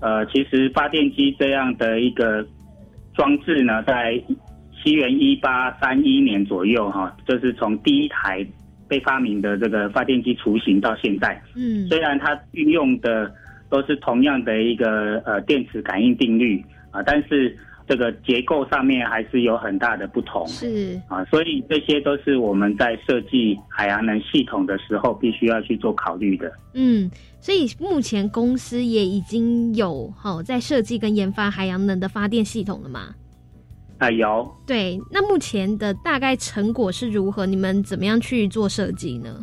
[0.00, 2.44] 呃，其实发电机这样的一个
[3.14, 4.20] 装置呢，在
[4.82, 8.44] 西元一八三一年左右哈，就是从第一台
[8.88, 13.32] 被发明的这个发电机雏形到现在，嗯，虽然它运用的
[13.72, 17.56] 都是同样的一个呃电磁感应定律啊，但是
[17.88, 20.46] 这个结构上面还是有很大的不同。
[20.46, 26.52] 是啊，所以这些都是我们在设计海洋能系统的时候必须要去做考虑的。
[26.74, 27.10] 嗯，
[27.40, 33.14] 所以目前公司也已经有好在设计跟研发海洋能的发电系统了吗？
[33.96, 34.54] 啊，有。
[34.66, 37.46] 对，那目前的大概成果是如何？
[37.46, 39.42] 你们怎么样去做设计呢？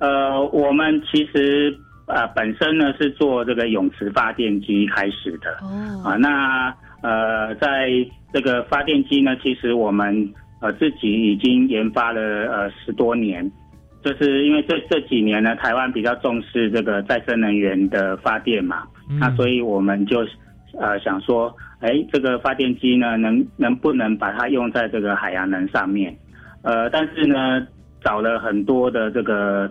[0.00, 1.78] 呃，我们其实。
[2.06, 5.50] 呃，本身呢是做这个泳池发电机开始的。
[5.62, 6.02] 哦。
[6.04, 7.88] 啊，那呃，在
[8.32, 13.50] 这个发电机呢，其实我们呃自己已经研发了呃十多年，
[14.02, 18.84] 就是因为这这几年呢，台湾比较重视这个再生能源的发电嘛，
[19.20, 20.26] 那所以我们就
[20.78, 26.14] 呃想说，哎，这个发电机呢，能能不能把它用在这个海洋能上面？
[26.62, 27.66] 呃，但是呢，
[28.02, 29.70] 找了很多的这个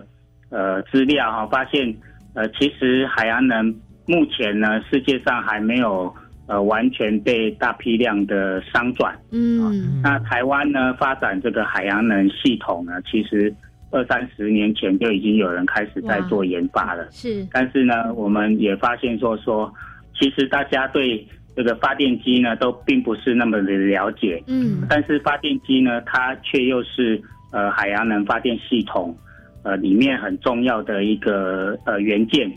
[0.50, 1.92] 呃资料哈，发现
[2.34, 3.74] 呃，其实海洋能
[4.06, 6.12] 目前呢，世界上还没有
[6.46, 9.16] 呃完全被大批量的商转。
[9.32, 13.54] 嗯，那台湾呢，发展这个海洋能系统呢，其实
[13.90, 17.06] 二三十年前就已经有人开始在做研发了。
[17.12, 19.72] 是，但是呢，我们也发现说说，
[20.18, 24.42] 其实大家对这个发电机呢，都并不是那么的了解。
[24.48, 27.22] 嗯，但是发电机呢，它却又是
[27.52, 29.16] 呃海洋能发电系统
[29.64, 32.50] 呃里面很重要的一个呃元件。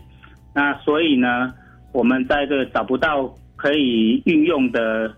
[0.54, 1.52] 那所以呢，
[1.92, 5.12] 我们在这找不到可以运用的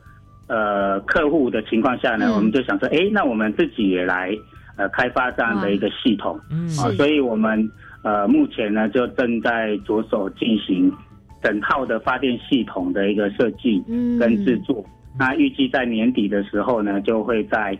[0.48, 4.34] 呃客户的情况下呢，嗯我们就想说，哎，那我们自己也来
[4.76, 6.40] 呃开发这样的一个系统。
[6.50, 7.70] 嗯啊，所以我们
[8.02, 10.92] 呃目前呢就正在着手进行
[11.42, 14.84] 整套的发电系统的一个设计嗯跟制作。
[15.18, 17.76] 那预计在年底的时候呢，就会在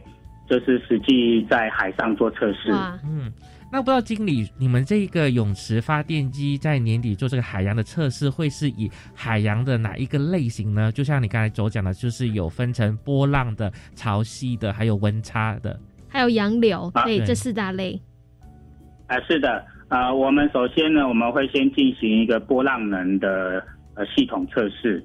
[0.48, 2.72] 就是实际在海上做测试。
[3.04, 3.30] 嗯，
[3.72, 10.90] 那不知道经理，你们这个泳池发电机在年底做这个海洋的测试，会是以海洋的哪一个类型呢？
[10.90, 15.78] 就像你刚才所讲的，就是有分成波浪的、潮汐的，还有温差的。
[16.08, 18.00] 还有洋流，啊对，这四大类。
[19.06, 23.64] 啊、是的，啊，我们首先呢，我们会先进行一个波浪能的
[23.94, 25.04] 呃系统测试。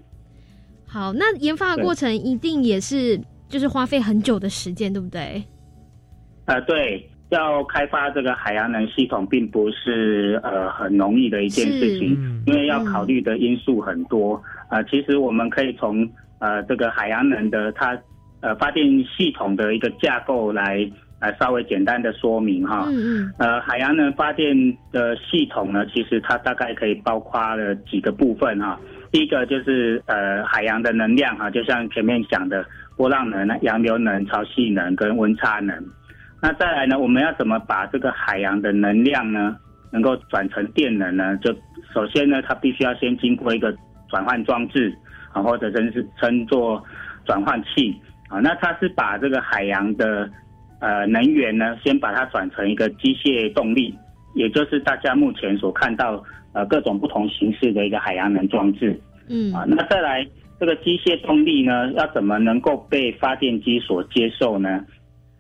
[0.88, 5.44] 好，那研发的过程一定也是就是花费很久的时间，对不对？
[6.46, 12.16] 呃，对，要开发这个海洋能系统，并不是呃很容易的一件事情，
[12.46, 14.42] 因为要考虑的因素很多。
[14.70, 16.08] 呃，其实我们可以从
[16.40, 17.98] 呃这个海洋能的它
[18.42, 20.88] 呃发电系统的一个架构来
[21.20, 22.86] 呃稍微简单的说明哈。
[22.90, 24.56] 嗯呃，海洋能发电
[24.92, 28.80] 的系统呢，其实它大概可以包括了几个部分哈。
[29.12, 32.64] 第一个就是呃海洋的能量哈，就像前面讲的
[32.96, 35.76] 波浪能、洋流能、潮汐能跟温差能。
[36.46, 39.58] 那再来呢，我们要怎么把这个海洋的能量呢，
[39.92, 41.36] 能够转成电能呢？
[41.38, 41.52] 就
[41.92, 43.76] 首先呢，它必须要先经过一个
[44.08, 44.96] 转换装置
[45.34, 46.84] 啊，或者称是称作
[47.26, 48.38] 转换器啊。
[48.42, 50.30] 那它是把这个海洋的
[50.82, 53.98] 呃能源呢，先把它转成一个机械动力，
[54.36, 56.24] 也就是大家目前所看到
[56.54, 59.02] 呃各种不同形式的一个海洋能装置。
[59.30, 60.24] 嗯啊，那再来
[60.60, 64.86] 这个机械动力呢，要怎么能够被发电机所接受呢？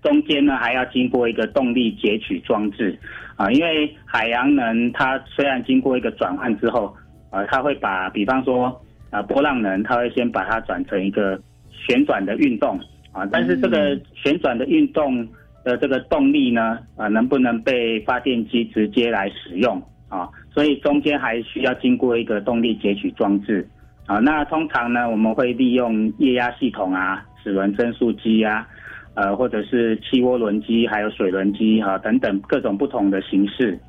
[0.05, 2.95] 中间呢还要经过一个动力截取装置
[3.35, 6.95] 啊，因为海洋能它虽然经过一个转换之后，
[7.31, 8.79] 啊，它会把比方说
[9.09, 11.41] 啊波浪能，它会先把它转成一个
[11.71, 12.79] 旋转的运动
[13.11, 15.27] 啊，但是这个旋转的运动
[15.63, 20.29] 的这个动力呢，啊能不能被发电机直接来使用啊？
[20.53, 23.67] 所以中间还需要经过一个动力截取装置。
[24.05, 28.67] 啊，那通常呢，我们会利用液压系统啊、齿轮增速机啊，
[29.15, 33.79] 呃，或者是汽涡轮机，还有水轮机啊等等各种不同的形式。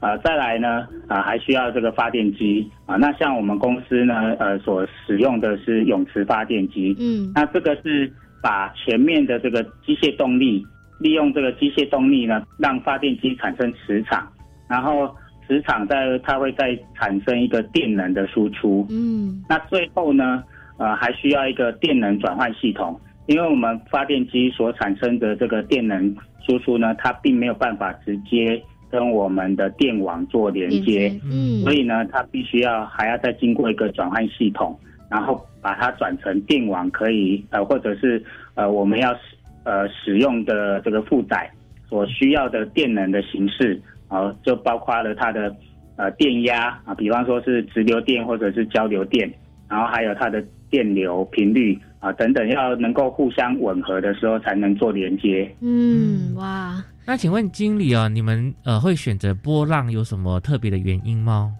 [0.00, 2.96] 啊，再来呢，啊，还需要这个发电机啊。
[2.96, 6.96] 那像我们公司呢，呃，所使用的是泳池发电机。
[6.98, 8.12] 嗯，那这个是
[8.42, 10.66] 把前面的这个机械动力，
[10.98, 14.26] 利用这个机械动力呢，让发电机产生磁场，
[14.68, 15.08] 然后
[15.46, 18.84] 磁场在它会再产生一个电能的输出。
[18.90, 20.42] 嗯，那最后呢，
[20.78, 26.14] 呃，还需要一个电能转换系统，因为我们发电机所产生的这个电能
[26.46, 28.60] 输出呢，它并没有办法直接
[28.90, 31.60] 跟我们的电网做连接，嗯。
[31.62, 38.22] 所以呢，它必须要还要再经过一个转换系统，然后把它转成电网可以呃，或者是
[38.54, 39.20] 呃我们要使
[39.64, 41.48] 呃使用的这个负载
[41.88, 45.54] 所需要的电能的形式啊、就包括了它的
[45.96, 49.32] 呃电压啊，比方说是直流电或者是交流电，
[49.70, 55.48] 然后还有它的电流频率啊等等，要能够互相吻合的时候才能做连接。
[55.60, 61.54] 嗯，哇，那请问经理啊，你们呃会选择波浪有什么特别的原因吗？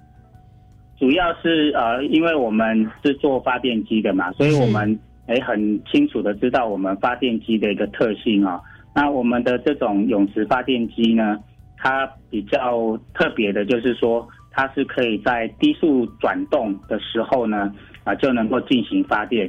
[0.99, 8.61] 主要是呃，因为我们是做发电机的嘛，所以我们诶很清楚的知道我们发电机的一个特性啊、
[8.97, 11.39] 那我们的这种泳池发电机呢，
[11.77, 17.73] 它比较特别的就是说，它是可以在低速转动的时候呢，
[18.03, 19.49] 啊就能够进行发电。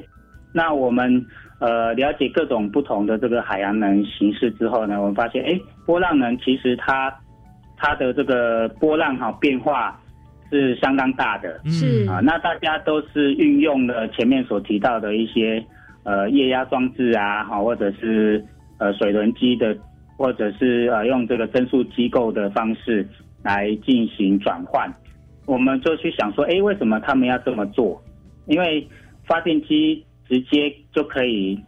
[0.53, 1.25] 那我们
[1.59, 7.13] 呃了解各种不同的这个海洋能形式之后呢，我们发现，哎，波浪能其实它
[7.75, 9.99] 它的这个波浪哈、变化
[10.49, 15.63] 是相当大的，是啊，那大家都是运用了前面所提到的一些
[16.03, 18.45] 呃液压装置啊，哈，或者是
[18.77, 19.75] 呃水轮机的，
[20.15, 23.07] 或者是呃用这个增速机构的方式
[23.41, 24.87] 来进行转换。
[25.45, 28.01] 我们就去想说，哎，为什么他们要这么做？
[28.45, 28.87] 因为
[29.25, 31.59] 发电机直接就可以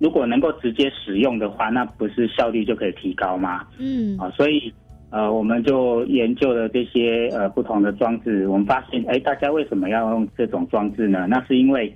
[0.00, 3.64] 如果能够直接使用的话，那不是效率就可以提高吗？
[3.78, 4.72] 嗯，啊，所以
[5.10, 11.26] 呃，我们就研究了这些呃不同的装置，我们发现，哎，大家为什么要用这种装置呢？
[11.28, 11.94] 那是因为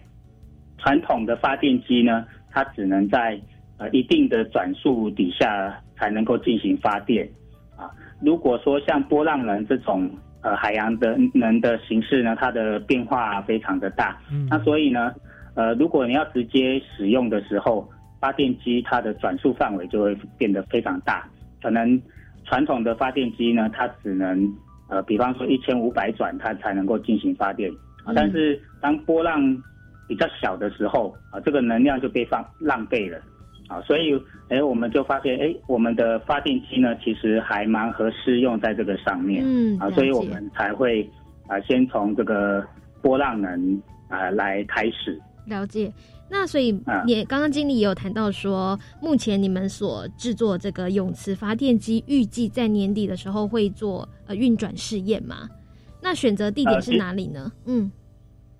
[0.78, 3.40] 传统的发电机呢，它只能在
[3.78, 7.28] 呃一定的转速底下才能够进行发电
[7.76, 7.90] 啊。
[8.20, 10.10] 如果说像波浪能这种
[10.42, 15.14] 呃海洋的能的形式呢，它的变化非常的大，嗯那所以呢，
[15.54, 17.88] 呃，如果你要直接使用的时候，
[18.20, 21.28] 发电机它的转速范围就会变得非常大，
[21.62, 22.00] 可能
[22.44, 24.52] 传统的发电机呢，它只能
[24.88, 27.70] 呃，比方说一千五百转，它才能够进行发电
[28.04, 28.12] 啊。
[28.14, 29.40] 但是当波浪
[30.08, 33.18] 比较小的时候啊，这个能量就被放浪费了
[33.68, 41.08] 啊，所以哎，我们就发现哎，我们的发电机呢，其实还蛮合适用在这个上面，啊，嗯啊所以我们才会
[41.46, 42.66] 啊，先从这个
[43.02, 45.20] 波浪能啊来开始。
[45.46, 45.92] 了解。
[46.30, 55.48] 那所以啊也刚刚经理也有谈到说，目前你们所制作这个泳池发电机，预计在年底的时候会做呃运转试验嘛？
[56.02, 57.52] 那选择地点是哪里呢？
[57.66, 57.90] 嗯，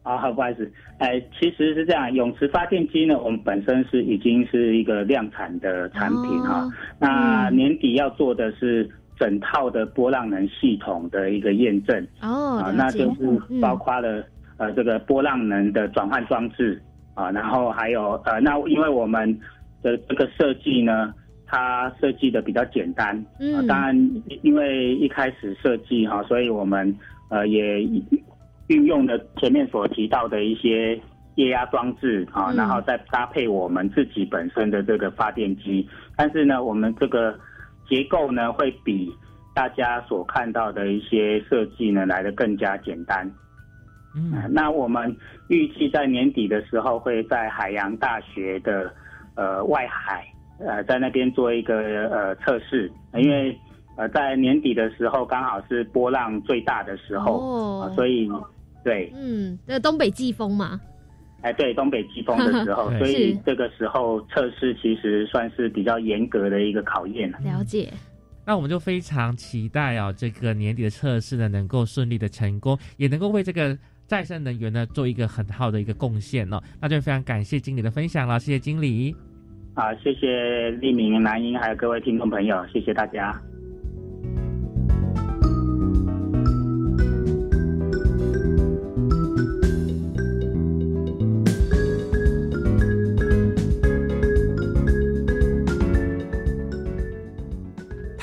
[0.03, 12.07] 啊，好，不好意思，哎，其实是这样，泳池发电机呢，我们本身是已经是一个量产的产品哈、哦那年底要做的是整套的波浪能系统的一个验证。
[12.21, 13.61] 哦，啊，那就是嗯。
[13.61, 14.25] 包括了、
[14.57, 16.81] 呃这个波浪能的转换装置
[17.15, 19.39] 啊，然后还有呃，那因为我们
[19.83, 21.15] 的这个设计呢，
[21.47, 26.97] 它设计的比较简单，啊嗯，当然因为一开始设计哈，所以我们
[27.31, 27.83] 呃也
[28.69, 31.01] 运用了前面所提到的一些
[31.35, 37.39] 液压装置啊，嗯然后再搭配我们自己本身的这个发电机，但是呢，我们这个
[37.89, 39.13] 结构呢会比
[39.55, 43.31] 大家所看到的一些设计呢来的更加简单。
[44.15, 44.33] 嗯。
[44.33, 45.15] 呃那我们
[45.49, 48.93] 预计在年底的时候会在海洋大学的
[49.35, 50.27] 呃外海
[50.59, 53.57] 呃在那边做一个呃测试，因为
[53.97, 57.89] 呃在年底的时候刚好是波浪最大的时候，哦。
[57.89, 58.29] 啊所以
[58.85, 60.81] 对，嗯，这个东北季风嘛，
[61.41, 67.39] 哎对东北季风的时候， 所以这个时候测试其实算是比较严格的一个考验了。
[67.41, 67.93] 了解。
[68.47, 73.75] 那我们就非常期待哦，这个年底的测试呢能够顺利的成功，也能够为这个
[74.15, 76.63] 再生能源呢做一个很好的一个贡献哦。
[76.81, 79.15] 那就非常感谢经理的分享了，谢谢经理。
[79.75, 83.33] 好，谢谢立明、南英还有各位听众朋友，谢谢大家。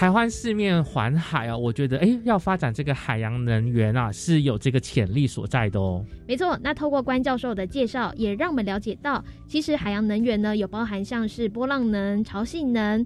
[0.02, 6.04] 台湾四面环海啊，我觉得哎，要发展这个海洋能源啊，是有这个潜力所在的哦。
[6.28, 13.06] 没错，那透过关教授的介绍，也让我们了解到，其实海洋能源呢，有包含像是波浪能、潮汐能、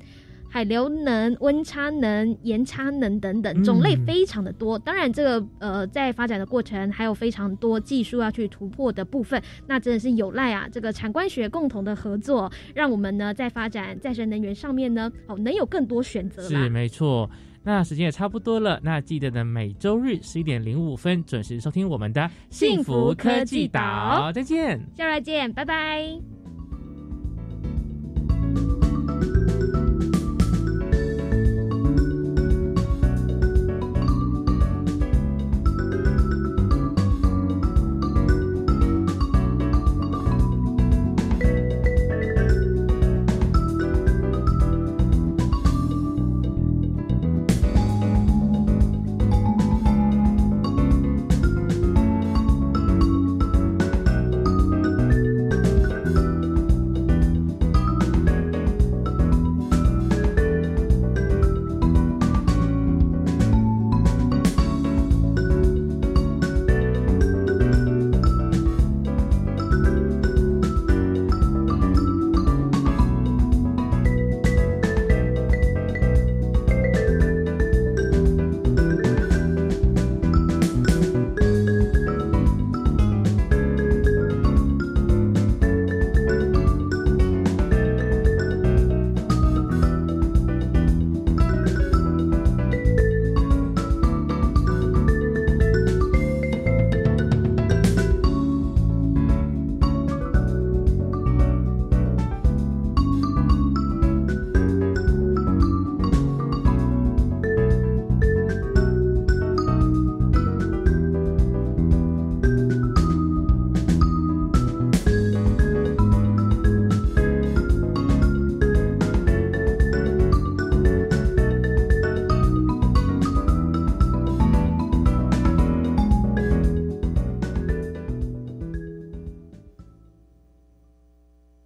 [0.55, 4.79] 海流能、温差能、盐差能等等，种类嗯非常的多。
[4.79, 16.69] 当然，这个呃，在发展的过程还有非常多技术要去突破的部分，那真的是有赖啊这个产官学共同的合作，让我们呢在发展再生能源上面呢，哦，能有更多选择是。
[16.69, 17.29] 没错。
[17.63, 24.79] 那时间也差不多了，那记得呢，每周日十一点零五分准时收听我们的幸福科技岛再见。
[24.95, 26.44] 下来见，拜拜。